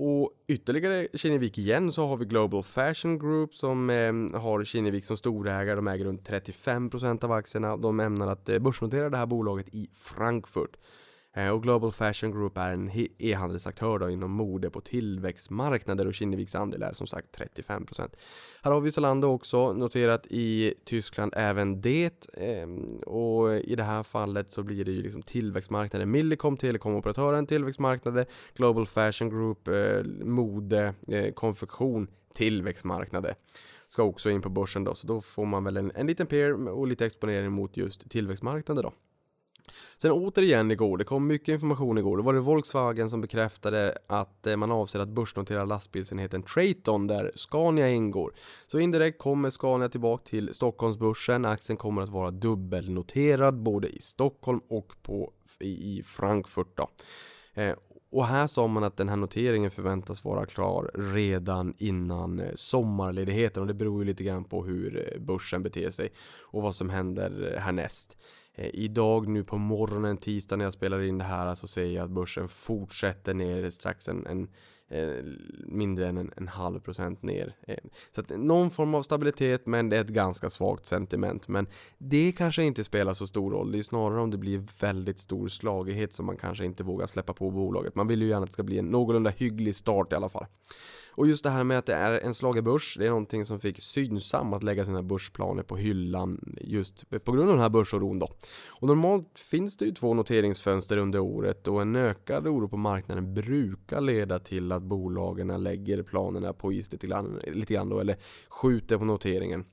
Och 0.00 0.32
ytterligare 0.48 1.08
Kinnevik 1.14 1.58
igen 1.58 1.92
så 1.92 2.06
har 2.06 2.16
vi 2.16 2.24
Global 2.24 2.62
Fashion 2.62 3.18
Group 3.18 3.54
som 3.54 3.90
eh, 3.90 4.40
har 4.40 4.64
Kinnevik 4.64 5.04
som 5.04 5.16
storägare. 5.16 5.76
De 5.76 5.88
äger 5.88 6.04
runt 6.04 6.28
35% 6.28 7.24
av 7.24 7.32
aktierna. 7.32 7.76
De 7.76 8.00
ämnar 8.00 8.26
att 8.26 8.48
eh, 8.48 8.58
börsnotera 8.58 9.10
det 9.10 9.16
här 9.16 9.26
bolaget 9.26 9.68
i 9.68 9.88
Frankfurt. 9.94 10.76
Eh, 11.32 11.48
och 11.48 11.62
Global 11.62 11.92
Fashion 11.92 12.32
Group 12.32 12.58
är 12.58 12.70
en 12.70 12.90
e-handelsaktör 13.18 14.08
inom 14.08 14.30
mode 14.30 14.70
på 14.70 14.80
tillväxtmarknader 14.80 16.06
och 16.06 16.14
Kinneviks 16.14 16.54
andel 16.54 16.82
är 16.82 16.92
som 16.92 17.06
sagt 17.06 17.38
35%. 17.38 18.08
Här 18.62 18.72
har 18.72 18.80
vi 18.80 18.92
Zalando 18.92 19.28
också 19.28 19.72
noterat 19.72 20.26
i 20.26 20.74
Tyskland 20.84 21.32
även 21.36 21.80
det. 21.80 22.28
Ehm, 22.34 22.96
och 22.96 23.54
i 23.54 23.74
det 23.74 23.82
här 23.82 24.02
fallet 24.02 24.50
så 24.50 24.62
blir 24.62 24.84
det 24.84 24.92
ju 24.92 25.02
liksom 25.02 25.22
tillväxtmarknader. 25.22 26.06
Millicom, 26.06 26.56
telekomoperatören, 26.56 27.46
tillväxtmarknader, 27.46 28.26
Global 28.56 28.86
Fashion 28.86 29.30
Group, 29.30 29.68
eh, 29.68 30.04
mode, 30.24 30.94
eh, 31.08 31.32
konfektion, 31.32 32.08
tillväxtmarknader 32.34 33.34
ska 33.88 34.02
också 34.02 34.30
in 34.30 34.42
på 34.42 34.48
börsen 34.48 34.84
då, 34.84 34.94
så 34.94 35.06
då 35.06 35.20
får 35.20 35.46
man 35.46 35.64
väl 35.64 35.76
en, 35.76 35.92
en 35.94 36.06
liten 36.06 36.26
peer 36.26 36.68
och 36.68 36.86
lite 36.86 37.06
exponering 37.06 37.52
mot 37.52 37.76
just 37.76 38.10
tillväxtmarknader 38.10 38.82
då. 38.82 38.92
Sen 39.96 40.12
återigen 40.12 40.70
igår, 40.70 40.98
det 40.98 41.04
kom 41.04 41.26
mycket 41.26 41.48
information 41.48 41.98
igår. 41.98 42.16
Då 42.16 42.22
var 42.22 42.34
det 42.34 42.40
Volkswagen 42.40 43.10
som 43.10 43.20
bekräftade 43.20 43.98
att 44.06 44.46
eh, 44.46 44.56
man 44.56 44.72
avser 44.72 45.00
att 45.00 45.08
börsnotera 45.08 45.64
lastbilsenheten 45.64 46.42
Traton 46.42 47.06
där 47.06 47.32
Scania 47.34 47.88
ingår. 47.88 48.32
Så 48.66 48.78
indirekt 48.78 49.18
kommer 49.18 49.50
Scania 49.50 49.88
tillbaka 49.88 50.24
till 50.24 50.54
Stockholmsbörsen. 50.54 51.44
Aktien 51.44 51.76
kommer 51.76 52.02
att 52.02 52.08
vara 52.08 52.30
dubbelnoterad 52.30 53.62
både 53.62 53.88
i 53.88 54.00
Stockholm 54.00 54.60
och 54.68 54.92
på, 55.02 55.32
i, 55.60 56.02
Frankfurt. 56.02 56.76
Då. 56.76 56.88
Eh, 57.62 57.74
och 58.10 58.26
här 58.26 58.46
sa 58.46 58.66
man 58.66 58.84
att 58.84 58.96
den 58.96 59.08
här 59.08 59.16
noteringen 59.16 59.70
förväntas 59.70 60.24
vara 60.24 60.46
klar 60.46 60.90
redan 60.94 61.74
innan 61.78 62.40
eh, 62.40 62.50
sommarledigheten 62.54 63.62
och 63.62 63.66
det 63.66 63.74
beror 63.74 64.02
ju 64.02 64.06
lite 64.06 64.24
grann 64.24 64.44
på 64.44 64.64
hur 64.64 65.12
eh, 65.12 65.20
börsen 65.20 65.62
beter 65.62 65.90
sig 65.90 66.12
och 66.40 66.62
vad 66.62 66.74
som 66.74 66.90
händer 66.90 67.58
härnäst. 67.60 68.16
Eh, 68.58 68.70
idag 68.74 69.28
nu 69.28 69.44
på 69.44 69.58
morgonen, 69.58 70.16
tisdag 70.16 70.56
när 70.56 70.64
jag 70.64 70.72
spelar 70.72 71.00
in 71.00 71.18
det 71.18 71.24
här, 71.24 71.54
så 71.54 71.68
ser 71.68 71.86
jag 71.86 72.04
att 72.04 72.10
börsen 72.10 72.48
fortsätter 72.48 73.34
ner 73.34 73.70
strax 73.70 74.08
en, 74.08 74.26
en 74.26 74.48
eh, 74.88 75.24
mindre 75.66 76.08
än 76.08 76.18
en, 76.18 76.32
en, 76.36 76.48
halv 76.48 76.80
procent 76.80 77.22
ner. 77.22 77.56
Eh, 77.62 77.76
så 78.14 78.20
att 78.20 78.28
någon 78.28 78.70
form 78.70 78.94
av 78.94 79.02
stabilitet, 79.02 79.66
men 79.66 79.88
det 79.88 79.96
är 79.96 80.00
ett 80.00 80.08
ganska 80.08 80.50
svagt 80.50 80.86
sentiment. 80.86 81.48
Men 81.48 81.66
det 81.98 82.32
kanske 82.32 82.62
inte 82.62 82.84
spelar 82.84 83.14
så 83.14 83.26
stor 83.26 83.50
roll. 83.50 83.72
Det 83.72 83.78
är 83.78 83.82
snarare 83.82 84.20
om 84.20 84.30
det 84.30 84.38
blir 84.38 84.62
väldigt 84.80 85.18
stor 85.18 85.48
slagighet 85.48 86.12
som 86.12 86.26
man 86.26 86.36
kanske 86.36 86.64
inte 86.64 86.84
vågar 86.84 87.06
släppa 87.06 87.32
på 87.32 87.50
bolaget. 87.50 87.94
Man 87.94 88.08
vill 88.08 88.22
ju 88.22 88.28
gärna 88.28 88.42
att 88.42 88.50
det 88.50 88.54
ska 88.54 88.62
bli 88.62 88.78
en 88.78 88.86
någorlunda 88.86 89.30
hygglig 89.30 89.76
start 89.76 90.12
i 90.12 90.16
alla 90.16 90.28
fall. 90.28 90.46
Och 91.18 91.26
just 91.26 91.44
det 91.44 91.50
här 91.50 91.64
med 91.64 91.78
att 91.78 91.86
det 91.86 91.94
är 91.94 92.20
en 92.20 92.34
slagerbörs, 92.34 92.96
det 92.98 93.06
är 93.06 93.10
någonting 93.10 93.44
som 93.44 93.60
fick 93.60 93.82
Synsam 93.82 94.52
att 94.52 94.62
lägga 94.62 94.84
sina 94.84 95.02
börsplaner 95.02 95.62
på 95.62 95.76
hyllan 95.76 96.54
just 96.60 97.10
på 97.10 97.32
grund 97.32 97.48
av 97.48 97.54
den 97.54 97.62
här 97.62 97.68
börsoron 97.68 98.18
då. 98.18 98.28
Och 98.68 98.88
normalt 98.88 99.38
finns 99.38 99.76
det 99.76 99.84
ju 99.84 99.92
två 99.92 100.14
noteringsfönster 100.14 100.96
under 100.96 101.18
året 101.18 101.68
och 101.68 101.82
en 101.82 101.96
ökad 101.96 102.46
oro 102.46 102.68
på 102.68 102.76
marknaden 102.76 103.34
brukar 103.34 104.00
leda 104.00 104.38
till 104.38 104.72
att 104.72 104.82
bolagen 104.82 105.62
lägger 105.62 106.02
planerna 106.02 106.52
på 106.52 106.72
is 106.72 106.92
lite 106.92 107.06
grann, 107.06 107.40
lite 107.46 107.74
grann 107.74 107.88
då, 107.88 108.00
eller 108.00 108.16
skjuter 108.48 108.98
på 108.98 109.04
noteringen. 109.04 109.64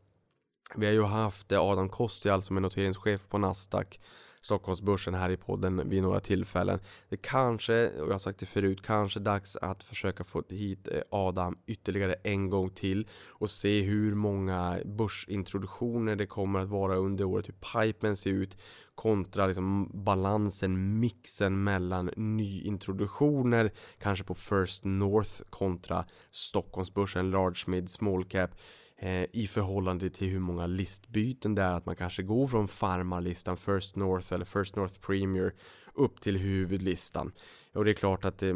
Vi 0.76 0.86
har 0.86 0.94
ju 0.94 1.04
haft 1.04 1.52
Adam 1.52 1.90
Kostial 1.90 2.42
som 2.42 2.58
är 2.58 2.62
noteringschef 2.62 3.30
på 3.30 3.38
Nasdaq 3.38 4.00
Stockholmsbörsen 4.46 5.14
här 5.14 5.30
i 5.30 5.38
podden 5.38 5.90
vid 5.90 6.02
några 6.02 6.20
tillfällen. 6.20 6.80
Det 7.10 7.18
kanske, 7.18 7.90
och 7.90 8.08
jag 8.08 8.14
har 8.14 8.20
sagt 8.20 8.40
det 8.40 8.46
förut, 8.46 8.82
kanske 8.82 9.20
dags 9.20 9.56
att 9.56 9.84
försöka 9.84 10.24
få 10.24 10.44
hit 10.50 10.88
eh, 10.88 11.02
Adam 11.10 11.58
ytterligare 11.66 12.16
en 12.24 12.50
gång 12.50 12.70
till 12.70 13.08
och 13.28 13.50
se 13.50 13.82
hur 13.82 14.16
många 14.16 14.80
börsintroduktioner 14.86 16.16
det 16.16 16.26
kommer 16.26 16.60
att 16.60 16.70
vara 16.70 16.96
under 16.96 17.26
året, 17.26 17.48
hur 17.48 17.84
pipen 17.84 18.18
ser 18.18 18.30
ut 18.30 18.58
kontra 18.96 19.48
liksom 19.48 19.92
balansen, 19.94 21.00
mixen 21.00 21.64
mellan 21.64 22.06
nyintroduktioner, 22.16 23.72
kanske 24.00 24.26
på 24.26 24.34
First 24.34 24.84
North 24.84 25.42
kontra 25.50 26.06
Stockholmsbörsen, 26.32 27.32
large 27.32 27.64
mid 27.68 27.90
small 27.90 28.26
cap 28.26 28.52
eh, 28.98 29.26
i 29.34 29.48
förhållande 29.48 30.10
till 30.10 30.28
hur 30.28 30.40
många 30.40 30.68
listbyten 30.68 31.56
det 31.56 31.62
är. 31.62 31.74
Att 31.74 31.86
man 31.86 31.96
kanske 31.96 32.24
går 32.24 32.48
från 32.48 32.68
farmarlistan 32.68 33.58
First 33.58 33.96
North 33.96 34.34
eller 34.34 34.46
First 34.46 34.76
North 34.76 35.00
Premier 35.00 35.54
upp 35.94 36.22
till 36.22 36.38
huvudlistan. 36.38 37.32
Och 37.74 37.86
det 37.86 37.92
är 37.92 37.96
klart 37.96 38.26
att 38.26 38.44
eh, 38.44 38.54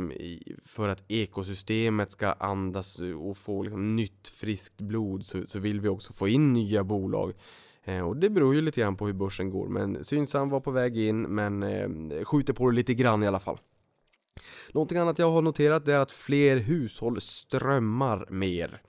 för 0.63 0.89
att 0.89 1.11
ekosystemet 1.11 2.11
ska 2.11 2.31
andas 2.31 2.99
och 2.99 3.37
få 3.37 3.63
liksom, 3.63 3.95
nytt 3.95 4.27
friskt 4.27 4.81
blod 4.81 5.25
så, 5.25 5.45
så 5.45 5.59
vill 5.59 5.81
vi 5.81 5.87
också 5.87 6.13
få 6.13 6.27
in 6.27 6.53
nya 6.53 6.83
bolag. 6.83 7.33
Eh, 7.83 8.07
och 8.07 8.17
det 8.17 8.29
beror 8.29 8.55
ju 8.55 8.61
lite 8.61 8.81
grann 8.81 8.95
på 8.95 9.05
hur 9.05 9.13
börsen 9.13 9.49
går. 9.49 9.67
Men 9.67 10.03
Synsam 10.03 10.49
var 10.49 10.59
på 10.59 10.71
väg 10.71 10.97
in 10.97 11.21
men 11.21 11.63
eh, 11.63 12.23
skjuter 12.23 12.53
på 12.53 12.69
det 12.69 12.75
lite 12.75 12.93
grann 12.93 13.23
i 13.23 13.27
alla 13.27 13.39
fall. 13.39 13.57
Någonting 14.71 14.97
annat 14.97 15.19
jag 15.19 15.31
har 15.31 15.41
noterat 15.41 15.87
är 15.87 15.97
att 15.97 16.11
fler 16.11 16.57
hushåll 16.57 17.21
strömmar 17.21 18.27
mer. 18.29 18.81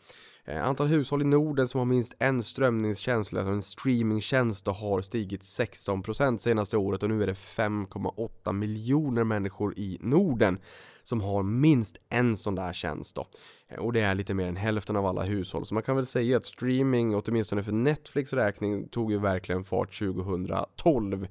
Eh, 0.51 0.65
antal 0.65 0.87
hushåll 0.87 1.23
i 1.23 1.25
Norden 1.25 1.69
som 1.69 1.79
har 1.79 1.85
minst 1.85 2.15
en 2.19 2.43
strömningstjänst, 2.43 3.35
alltså 3.35 3.53
en 3.53 3.63
streamingtjänst, 3.63 4.67
har 4.67 5.03
stigit 5.03 5.43
16% 5.43 6.39
senaste 6.39 6.77
året 6.77 7.03
och 7.03 7.09
nu 7.09 7.23
är 7.23 7.27
det 7.27 7.33
5,8 7.33 8.53
miljoner 8.53 9.25
människor 9.25 9.79
i 9.79 9.99
Norden 10.01 10.59
som 11.03 11.21
har 11.21 11.43
minst 11.43 11.97
en 12.09 12.37
sån 12.37 12.55
där 12.55 12.73
tjänst 12.73 13.15
då. 13.15 13.27
Eh, 13.69 13.79
och 13.79 13.93
det 13.93 14.01
är 14.01 14.15
lite 14.15 14.35
mer 14.35 14.47
än 14.47 14.57
hälften 14.57 14.97
av 14.97 15.07
alla 15.07 15.23
hushåll. 15.23 15.67
Så 15.67 15.75
man 15.75 15.83
kan 15.83 15.97
väl 15.97 16.07
säga 16.07 16.37
att 16.37 16.45
streaming, 16.45 17.15
åtminstone 17.15 17.63
för 17.63 17.73
Netflix 17.73 18.33
räkning, 18.33 18.89
tog 18.89 19.13
ju 19.13 19.19
verkligen 19.19 19.65
fart 19.65 19.99
2012. 19.99 21.29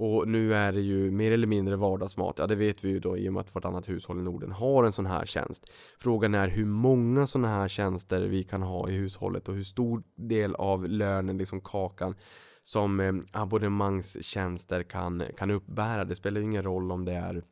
Och 0.00 0.28
nu 0.28 0.54
är 0.54 0.72
det 0.72 0.80
ju 0.80 1.10
mer 1.10 1.32
eller 1.32 1.46
mindre 1.46 1.76
vardagsmat. 1.76 2.34
Ja, 2.38 2.46
det 2.46 2.54
vet 2.54 2.84
vi 2.84 2.88
ju 2.88 3.00
då 3.00 3.16
i 3.16 3.28
och 3.28 3.32
med 3.32 3.40
att 3.40 3.54
vartannat 3.54 3.88
hushåll 3.88 4.18
i 4.18 4.22
Norden 4.22 4.52
har 4.52 4.84
en 4.84 4.92
sån 4.92 5.06
här 5.06 5.26
tjänst. 5.26 5.72
Frågan 5.98 6.34
är 6.34 6.48
hur 6.48 6.64
många 6.64 7.26
såna 7.26 7.48
här 7.48 7.68
tjänster 7.68 8.22
vi 8.22 8.44
kan 8.44 8.62
ha 8.62 8.88
i 8.88 8.92
hushållet 8.92 9.48
och 9.48 9.54
hur 9.54 9.64
stor 9.64 10.02
del 10.14 10.54
av 10.54 10.88
lönen, 10.88 11.38
liksom 11.38 11.60
kakan, 11.60 12.14
som 12.62 13.00
eh, 13.00 13.12
abonnemangstjänster 13.32 14.82
kan, 14.82 15.22
kan 15.38 15.50
uppbära. 15.50 16.04
Det 16.04 16.14
spelar 16.14 16.40
ju 16.40 16.44
ingen 16.44 16.62
roll 16.62 16.92
om 16.92 17.04
det 17.04 17.12
är 17.12 17.42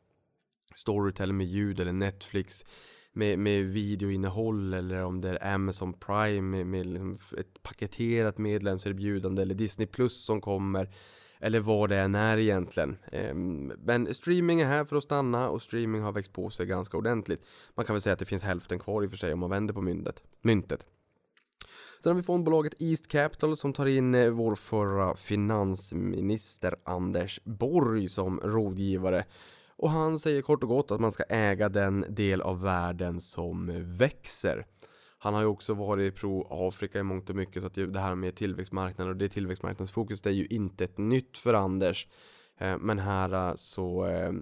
Storytel 0.74 1.32
med 1.32 1.46
ljud 1.46 1.80
eller 1.80 1.92
Netflix 1.92 2.64
med, 3.12 3.38
med 3.38 3.64
videoinnehåll 3.64 4.74
eller 4.74 5.02
om 5.02 5.20
det 5.20 5.28
är 5.28 5.54
Amazon 5.54 5.92
Prime 5.92 6.40
med, 6.40 6.66
med 6.66 6.86
liksom 6.86 7.18
ett 7.38 7.62
paketerat 7.62 8.38
medlemserbjudande 8.38 9.42
eller 9.42 9.54
Disney 9.54 9.86
Plus 9.86 10.24
som 10.24 10.40
kommer 10.40 10.90
eller 11.40 11.60
vad 11.60 11.88
det 11.88 11.96
än 11.96 12.14
är 12.14 12.38
egentligen. 12.38 12.96
Ehm, 13.12 13.72
men 13.84 14.14
streaming 14.14 14.60
är 14.60 14.66
här 14.66 14.84
för 14.84 14.96
att 14.96 15.04
stanna 15.04 15.48
och 15.48 15.62
streaming 15.62 16.02
har 16.02 16.12
växt 16.12 16.32
på 16.32 16.50
sig 16.50 16.66
ganska 16.66 16.96
ordentligt. 16.96 17.44
Man 17.74 17.84
kan 17.84 17.94
väl 17.94 18.00
säga 18.00 18.12
att 18.12 18.18
det 18.18 18.24
finns 18.24 18.42
hälften 18.42 18.78
kvar 18.78 19.02
i 19.02 19.06
och 19.06 19.10
för 19.10 19.18
sig 19.18 19.32
om 19.32 19.38
man 19.38 19.50
vänder 19.50 19.74
på 19.74 19.82
myntet, 19.82 20.22
myntet. 20.42 20.86
Sen 22.02 22.10
har 22.10 22.16
vi 22.16 22.22
fondbolaget 22.22 22.74
East 22.78 23.08
Capital 23.08 23.56
som 23.56 23.72
tar 23.72 23.86
in 23.86 24.14
eh, 24.14 24.30
vår 24.30 24.54
förra 24.54 25.16
finansminister 25.16 26.74
Anders 26.84 27.40
Borg 27.44 28.08
som 28.08 28.40
rådgivare. 28.40 29.24
Och 29.76 29.90
han 29.90 30.18
säger 30.18 30.42
kort 30.42 30.62
och 30.62 30.68
gott 30.68 30.90
att 30.90 31.00
man 31.00 31.12
ska 31.12 31.22
äga 31.22 31.68
den 31.68 32.04
del 32.08 32.40
av 32.40 32.62
världen 32.62 33.20
som 33.20 33.72
växer. 33.96 34.66
Han 35.18 35.34
har 35.34 35.40
ju 35.40 35.46
också 35.46 35.74
varit 35.74 36.14
pro-Afrika 36.14 36.98
i 36.98 37.02
mångt 37.02 37.30
och 37.30 37.36
mycket 37.36 37.62
så 37.62 37.66
att 37.66 37.74
det 37.74 38.00
här 38.00 38.14
med 38.14 38.34
tillväxtmarknaden 38.34 39.12
och 39.12 39.16
det 39.16 39.28
tillväxtmarknadsfokus 39.28 40.22
det 40.22 40.30
är 40.30 40.34
ju 40.34 40.46
inte 40.46 40.84
ett 40.84 40.98
nytt 40.98 41.38
för 41.38 41.54
Anders. 41.54 42.08
Eh, 42.58 42.78
men 42.78 42.98
här 42.98 43.48
eh, 43.48 43.54
så 43.54 44.06
eh, 44.06 44.32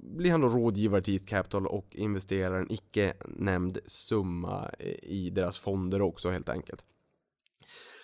blir 0.00 0.30
han 0.30 0.40
då 0.40 0.48
rådgivare 0.48 1.02
till 1.02 1.14
East 1.14 1.28
Capital 1.28 1.66
och 1.66 1.96
investerar 1.96 2.58
en 2.58 2.72
icke 2.72 3.14
nämnd 3.26 3.78
summa 3.86 4.70
i 5.02 5.30
deras 5.30 5.58
fonder 5.58 6.02
också 6.02 6.30
helt 6.30 6.48
enkelt. 6.48 6.84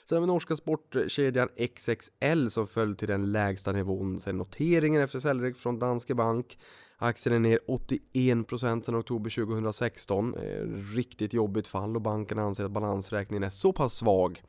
Sen 0.08 0.16
har 0.16 0.20
vi 0.20 0.26
norska 0.26 0.56
sportkedjan 0.56 1.48
XXL 1.76 2.48
som 2.48 2.66
föll 2.66 2.96
till 2.96 3.08
den 3.08 3.32
lägsta 3.32 3.72
nivån 3.72 4.20
sedan 4.20 4.36
noteringen 4.36 5.02
efter 5.02 5.20
säljräck 5.20 5.56
från 5.56 5.78
Danske 5.78 6.14
Bank. 6.14 6.58
Aktien 7.00 7.34
är 7.34 7.38
ner 7.38 7.58
81% 7.66 8.82
sedan 8.82 8.96
oktober 8.96 9.30
2016. 9.30 10.34
Eh, 10.34 10.66
riktigt 10.94 11.32
jobbigt 11.32 11.68
fall 11.68 11.96
och 11.96 12.02
banken 12.02 12.38
anser 12.38 12.64
att 12.64 12.70
balansräkningen 12.70 13.42
är 13.42 13.50
så 13.50 13.72
pass 13.72 13.94
svag 13.94 14.42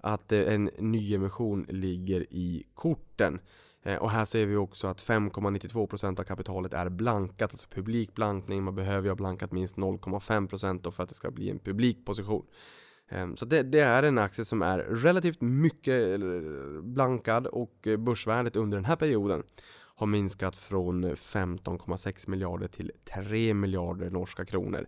att 0.00 0.32
eh, 0.32 0.54
en 0.54 0.70
nyemission 0.78 1.66
ligger 1.68 2.20
i 2.30 2.66
korten. 2.74 3.40
Eh, 3.82 3.96
och 3.96 4.10
här 4.10 4.24
ser 4.24 4.46
vi 4.46 4.56
också 4.56 4.86
att 4.86 5.02
5,92% 5.02 6.20
av 6.20 6.24
kapitalet 6.24 6.74
är 6.74 6.88
blankat, 6.88 7.50
alltså 7.50 7.68
publik 7.68 8.14
blankning. 8.14 8.62
Man 8.62 8.74
behöver 8.74 9.02
ju 9.02 9.10
ha 9.10 9.16
blankat 9.16 9.52
minst 9.52 9.76
0,5% 9.76 10.90
för 10.90 11.02
att 11.02 11.08
det 11.08 11.14
ska 11.14 11.30
bli 11.30 11.50
en 11.50 11.58
publik 11.58 12.04
position. 12.04 12.46
Ehm, 13.08 13.36
så 13.36 13.44
det, 13.44 13.62
det, 13.62 13.80
är 13.80 14.02
en 14.02 14.18
aktie 14.18 14.44
som 14.44 14.62
är 14.62 14.78
relativt 14.78 15.40
mycket 15.40 16.20
blankad 16.82 17.46
och 17.46 17.88
börsvärdet 17.98 18.56
under 18.56 18.78
den 18.78 18.84
här 18.84 18.96
perioden 18.96 19.42
har 19.94 20.06
minskat 20.06 20.56
från 20.56 21.04
15,6 21.04 22.28
miljarder 22.30 22.68
till 22.68 22.92
3 23.14 23.54
miljarder 23.54 24.10
norska 24.10 24.44
kronor. 24.44 24.86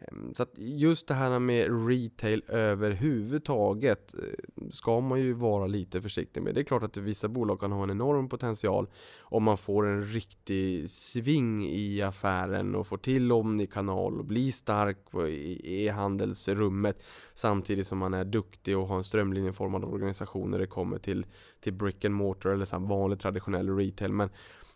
Ehm, 0.00 0.34
så 0.34 0.42
att 0.42 0.52
just 0.56 1.08
det 1.08 1.14
här 1.14 1.38
med 1.38 1.88
retail 1.88 2.42
överhuvudtaget 2.48 4.14
eh, 4.14 4.68
ska 4.70 5.00
man 5.00 5.20
ju 5.20 5.32
vara 5.32 5.66
lite 5.66 6.02
försiktig 6.02 6.42
med. 6.42 6.54
Det 6.54 6.60
är 6.60 6.64
klart 6.64 6.82
att 6.82 6.96
vissa 6.96 7.28
bolag 7.28 7.60
kan 7.60 7.72
ha 7.72 7.82
en 7.82 7.90
enorm 7.90 8.28
potential 8.28 8.88
om 9.20 9.42
man 9.42 9.58
får 9.58 9.86
en 9.86 10.02
riktig 10.02 10.90
sving 10.90 11.66
i 11.66 12.02
affären 12.02 12.74
och 12.74 12.86
får 12.86 12.98
till 12.98 13.32
omnikanal 13.32 14.18
och 14.18 14.24
blir 14.24 14.52
stark 14.52 14.98
i 15.28 15.86
e-handelsrummet 15.86 17.02
samtidigt 17.34 17.86
som 17.86 17.98
man 17.98 18.14
är 18.14 18.24
duktig 18.24 18.78
och 18.78 18.88
har 18.88 18.96
en 18.96 19.04
strömlinjeformad 19.04 19.84
organisation 19.84 20.50
när 20.50 20.58
det 20.58 20.66
kommer 20.66 20.98
till, 20.98 21.26
till 21.60 21.72
brick 21.72 22.04
and 22.04 22.14
mortar 22.14 22.50
eller 22.50 22.64
så 22.64 22.78
vanlig 22.78 23.18
traditionell 23.18 23.76
retail. 23.76 24.12
Men 24.12 24.30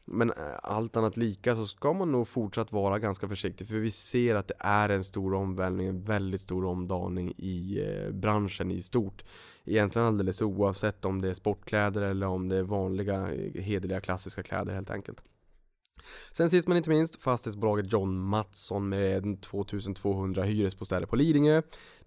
men 0.05 0.31
eh, 0.31 0.37
allt 0.63 0.97
annat 0.97 1.17
lika 1.17 1.57
så 1.57 1.67
ska 1.67 1.93
man 1.93 2.13
nog 2.13 2.29
fortsatt 2.29 2.73
vara 2.73 2.99
ganska 2.99 3.29
försiktig 3.29 3.69
för 3.69 3.75
vi 3.75 3.91
ser 3.91 4.35
att 4.35 4.49
det 4.49 4.55
är 4.59 4.89
en 4.89 5.05
stor 5.05 5.35
omvälvning, 5.35 5.87
en 5.87 6.05
väldigt 6.05 6.41
stor 6.41 6.65
omdaning 6.65 7.33
i 7.37 7.85
eh, 7.87 8.13
branschen 8.13 8.71
i 8.71 8.83
stort. 8.83 9.25
Egentligen 9.65 10.09
alldeles 10.09 10.43
oavsett 10.43 11.05
om 11.05 11.21
det 11.21 11.29
är 11.29 11.35
sportkläder 11.35 12.03
eller 12.03 12.27
om 12.27 12.49
det 12.49 12.57
är 12.57 12.63
vanliga 12.63 13.33
eh, 13.33 13.63
hederliga 13.63 14.01
klassiska 14.01 14.43
kläder 14.43 14.75
helt 14.75 14.91
enkelt. 14.91 15.23
Sen 16.33 16.51
sist 16.51 16.69
men 16.69 16.77
inte 16.77 16.91
minst 16.91 17.23
fastighetsbolaget 17.23 17.93
John 17.93 18.19
Mattsson 18.19 18.89
med 18.89 19.43
2200 19.43 20.43
hyresbostäder 20.43 21.07
på 21.07 21.17
Lidingö 21.17 21.63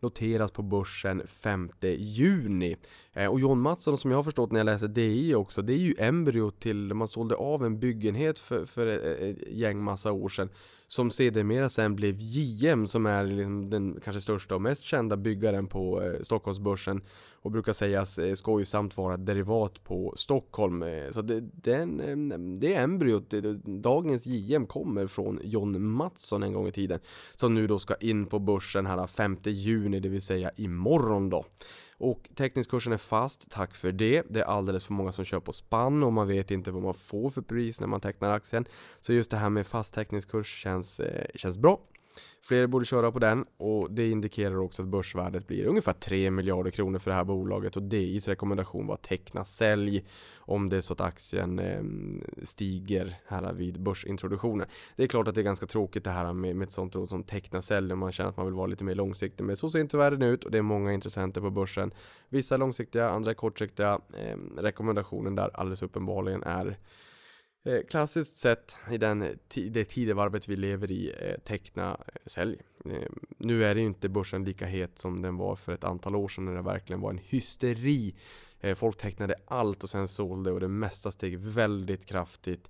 noteras 0.06 0.52
på 0.52 0.62
börsen 0.62 1.28
5 1.28 1.70
juni. 1.98 2.78
Eh, 3.14 3.28
och 3.28 3.40
John 3.40 3.60
Mattsson 3.60 3.98
som 3.98 4.12
jag 4.12 4.18
har 4.18 4.24
förstått 4.24 4.52
när 4.52 4.60
jag 4.60 4.66
läser 4.66 4.88
DI 4.88 5.36
också, 5.36 5.62
det 5.62 5.74
är 5.74 5.78
ju 5.78 5.96
embryo 5.98 6.52
till 6.52 6.94
man 6.94 7.08
sålde 7.08 7.36
av 7.36 7.66
en 7.66 7.80
byggenhet 7.80 8.40
för, 8.40 8.66
för 8.66 8.88
eh, 8.88 9.30
ett 9.30 9.38
gäng 9.48 9.84
massa 9.84 10.12
år 10.12 10.30
sedan 10.30 10.50
som 10.88 11.12
sedermera 11.12 11.70
sen 11.70 11.96
blev 11.96 12.16
JM 12.20 12.88
som 12.88 13.06
är 13.06 13.24
liksom 13.24 13.70
den 13.70 14.00
kanske 14.04 14.22
största 14.22 14.56
och 14.56 14.62
mest 14.62 14.84
kända 14.84 15.18
byggaren 15.18 15.68
på 15.68 16.02
eh, 16.02 16.22
Stockholmsbörsen 16.22 17.02
och 17.42 17.52
brukar 17.52 17.74
sägas 17.74 18.20
skojsamt 18.36 18.98
vara 18.98 19.18
derivat 19.18 19.84
på 19.84 20.14
Stockholm. 20.18 20.86
Så 21.12 21.22
det, 21.22 21.40
den, 21.42 22.60
det 22.60 22.74
är 22.74 22.84
embryot, 22.84 23.34
dagens 23.66 24.26
JM 24.26 24.66
kommer 24.66 25.08
från 25.08 25.40
John 25.44 25.82
Mattsson 25.82 26.44
en 26.44 26.54
gång 26.54 26.68
i 26.68 26.72
tiden 26.72 27.00
som 27.36 27.54
nu 27.54 27.68
då 27.68 27.80
ska 27.80 27.96
in 27.96 28.26
på 28.26 28.40
börsen 28.40 28.86
här 28.86 29.08
5 29.08 29.38
juni, 29.44 29.95
det 30.00 30.10
vill 30.10 30.22
säga 30.22 30.52
imorgon 30.56 31.30
då. 31.30 31.46
Och 31.98 32.30
teckningskursen 32.36 32.94
är 32.94 32.98
fast, 32.98 33.52
tack 33.52 33.76
för 33.76 33.92
det. 33.92 34.24
Det 34.30 34.40
är 34.40 34.44
alldeles 34.44 34.86
för 34.86 34.94
många 34.94 35.12
som 35.12 35.26
kör 35.26 35.40
på 35.40 35.54
spann 35.54 36.04
och 36.04 36.14
man 36.14 36.28
vet 36.28 36.52
inte 36.52 36.72
vad 36.72 36.84
man 36.84 36.94
får 36.94 37.30
för 37.30 37.42
pris 37.42 37.82
när 37.82 37.88
man 37.88 38.02
tecknar 38.02 38.30
aktien. 38.30 38.66
Så 39.02 39.14
just 39.14 39.32
det 39.32 39.38
här 39.38 39.50
med 39.50 39.68
fast 39.68 39.94
teckningskurs 39.94 40.62
känns, 40.62 41.00
eh, 41.00 41.26
känns 41.36 41.58
bra. 41.58 41.80
Fler 42.42 42.68
borde 42.68 42.86
köra 42.86 43.12
på 43.12 43.20
den 43.20 43.46
och 43.58 43.92
det 43.92 44.10
indikerar 44.10 44.58
också 44.58 44.82
att 44.82 44.88
börsvärdet 44.88 45.48
blir 45.48 45.66
ungefär 45.66 45.94
3 45.94 46.32
miljarder 46.32 46.72
kronor 46.72 47.00
för 47.00 47.12
det 47.12 47.18
här 47.18 47.24
bolaget 47.24 47.76
och 47.76 47.84
DIs 47.84 48.28
rekommendation 48.28 48.88
var 48.88 48.98
teckna 48.98 49.46
sälj 49.46 50.06
om 50.38 50.70
det 50.70 50.78
är 50.78 50.82
så 50.82 50.94
att 50.94 51.02
aktien 51.02 51.60
ehm, 51.60 52.24
stiger 52.44 53.20
här 53.28 53.54
vid 53.54 53.82
börsintroduktionen. 53.82 54.68
Det 54.96 55.04
är 55.04 55.08
klart 55.08 55.28
att 55.28 55.36
det 55.36 55.42
är 55.42 55.46
ganska 55.46 55.66
tråkigt 55.66 56.04
det 56.04 56.12
här 56.12 56.34
med, 56.34 56.56
med 56.56 56.66
ett 56.66 56.72
sånt 56.72 56.96
råd 56.96 57.10
som 57.10 57.24
teckna 57.24 57.62
sälj 57.62 57.94
om 57.94 58.00
man 58.00 58.12
känner 58.12 58.30
att 58.30 58.38
man 58.38 58.46
vill 58.46 58.56
vara 58.56 58.68
lite 58.68 58.84
mer 58.84 58.96
långsiktig. 58.96 59.44
Men 59.44 59.58
så 59.58 59.70
ser 59.70 59.80
inte 59.80 59.98
världen 59.98 60.22
ut 60.22 60.44
och 60.44 60.52
det 60.52 60.58
är 60.58 60.62
många 60.62 60.94
intressenter 60.94 61.42
på 61.42 61.50
börsen. 61.50 61.92
Vissa 62.30 62.56
är 62.56 62.60
långsiktiga, 62.60 63.10
andra 63.10 63.32
är 63.32 63.36
kortsiktiga. 63.36 64.00
Eh, 64.14 64.38
rekommendationen 64.58 65.36
där 65.36 65.50
alldeles 65.54 65.84
uppenbarligen 65.84 66.44
är 66.44 66.78
Eh, 67.66 67.84
klassiskt 67.84 68.38
sett 68.38 68.78
i 68.92 68.98
den, 68.98 69.38
det 69.70 69.86
tidevarvet 69.86 70.48
vi 70.48 70.56
lever 70.56 70.92
i, 70.92 71.14
eh, 71.20 71.40
teckna 71.40 71.98
eh, 72.08 72.20
sälj. 72.26 72.62
Nu 73.38 73.64
är 73.64 73.76
det 73.76 73.82
ju 73.82 73.88
inte 73.88 74.10
börsen 74.10 74.44
lika 74.44 74.66
het 74.66 75.00
som 75.00 75.22
den 75.22 75.38
var 75.38 75.56
för 75.56 75.74
ett 75.74 75.84
antal 75.84 76.16
år 76.16 76.28
sedan 76.28 76.46
när 76.46 76.56
det 76.56 76.62
verkligen 76.62 77.02
var 77.02 77.10
en 77.10 77.18
hysteri. 77.18 78.16
Folk 78.76 78.98
tecknade 78.98 79.36
allt 79.46 79.84
och 79.84 79.90
sen 79.90 80.08
sålde 80.08 80.52
och 80.52 80.60
det 80.60 80.68
mesta 80.68 81.12
steg 81.12 81.40
väldigt 81.40 82.06
kraftigt 82.06 82.70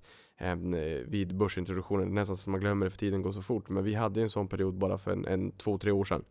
vid 1.04 1.36
börsintroduktionen. 1.36 2.14
Nästan 2.14 2.36
som 2.36 2.52
man 2.52 2.60
glömmer 2.60 2.86
det 2.86 2.90
för 2.90 2.98
tiden 2.98 3.22
går 3.22 3.32
så 3.32 3.42
fort. 3.42 3.68
Men 3.68 3.84
vi 3.84 3.94
hade 3.94 4.22
en 4.22 4.30
sån 4.30 4.48
period 4.48 4.74
bara 4.74 4.98
för 4.98 5.10
en, 5.10 5.24
en 5.24 5.52
två, 5.52 5.78
tre 5.78 5.90
år 5.90 6.04
sedan. 6.04 6.24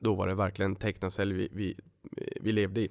Då 0.00 0.14
var 0.14 0.26
det 0.26 0.34
verkligen 0.34 0.76
teckna 0.76 1.10
sälj 1.10 1.34
vi, 1.34 1.48
vi, 1.52 1.76
vi 2.40 2.52
levde 2.52 2.80
i. 2.80 2.90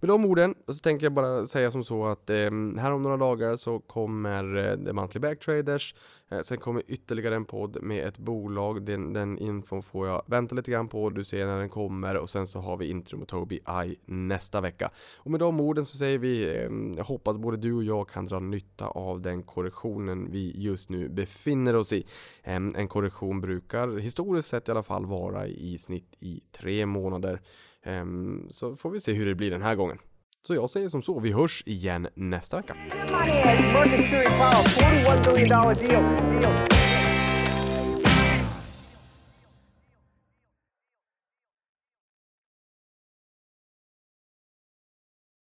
Med 0.00 0.08
de 0.08 0.24
orden 0.24 0.54
så 0.68 0.74
tänker 0.74 1.06
jag 1.06 1.12
bara 1.12 1.46
säga 1.46 1.70
som 1.70 1.84
så 1.84 2.06
att 2.06 2.30
eh, 2.30 2.50
här 2.78 2.92
om 2.92 3.02
några 3.02 3.16
dagar 3.16 3.56
så 3.56 3.78
kommer 3.78 4.56
eh, 4.56 4.84
The 4.84 4.92
Monthly 4.92 5.20
Backtraders. 5.20 5.94
Eh, 6.28 6.40
sen 6.40 6.58
kommer 6.58 6.82
ytterligare 6.86 7.34
en 7.34 7.44
podd 7.44 7.82
med 7.82 8.08
ett 8.08 8.18
bolag. 8.18 8.82
Den, 8.82 9.12
den 9.12 9.38
infon 9.38 9.82
får 9.82 10.08
jag 10.08 10.22
vänta 10.26 10.54
lite 10.54 10.70
grann 10.70 10.88
på. 10.88 11.10
Du 11.10 11.24
ser 11.24 11.46
när 11.46 11.58
den 11.58 11.68
kommer 11.68 12.16
och 12.16 12.30
sen 12.30 12.46
så 12.46 12.60
har 12.60 12.76
vi 12.76 12.86
intro 12.86 13.18
med 13.18 13.28
Toby 13.28 13.56
I 13.56 13.96
nästa 14.04 14.60
vecka. 14.60 14.90
Och 15.18 15.30
med 15.30 15.40
de 15.40 15.60
orden 15.60 15.84
så 15.84 15.96
säger 15.96 16.18
vi, 16.18 16.56
eh, 16.56 16.70
jag 16.96 17.04
hoppas 17.04 17.38
både 17.38 17.56
du 17.56 17.72
och 17.72 17.84
jag 17.84 18.08
kan 18.08 18.26
dra 18.26 18.38
nytta 18.38 18.86
av 18.86 19.20
den 19.20 19.42
korrektionen 19.42 20.30
vi 20.30 20.52
just 20.56 20.90
nu 20.90 21.08
befinner 21.08 21.76
oss 21.76 21.92
i. 21.92 22.06
Eh, 22.42 22.54
en 22.54 22.88
korrektion 22.88 23.40
brukar 23.40 23.98
historiskt 23.98 24.48
sett 24.48 24.68
i 24.68 24.70
alla 24.70 24.82
fall 24.82 25.06
vara 25.06 25.46
i 25.46 25.78
snitt 25.78 26.16
i 26.20 26.40
tre 26.52 26.86
månader. 26.86 27.40
Um, 27.86 28.46
så 28.50 28.76
får 28.76 28.90
vi 28.90 29.00
se 29.00 29.12
hur 29.12 29.26
det 29.26 29.34
blir 29.34 29.50
den 29.50 29.62
här 29.62 29.74
gången. 29.74 29.98
Så 30.46 30.54
jag 30.54 30.70
säger 30.70 30.88
som 30.88 31.02
så, 31.02 31.20
vi 31.20 31.32
hörs 31.32 31.62
igen 31.66 32.08
nästa 32.14 32.56
vecka. 32.56 32.74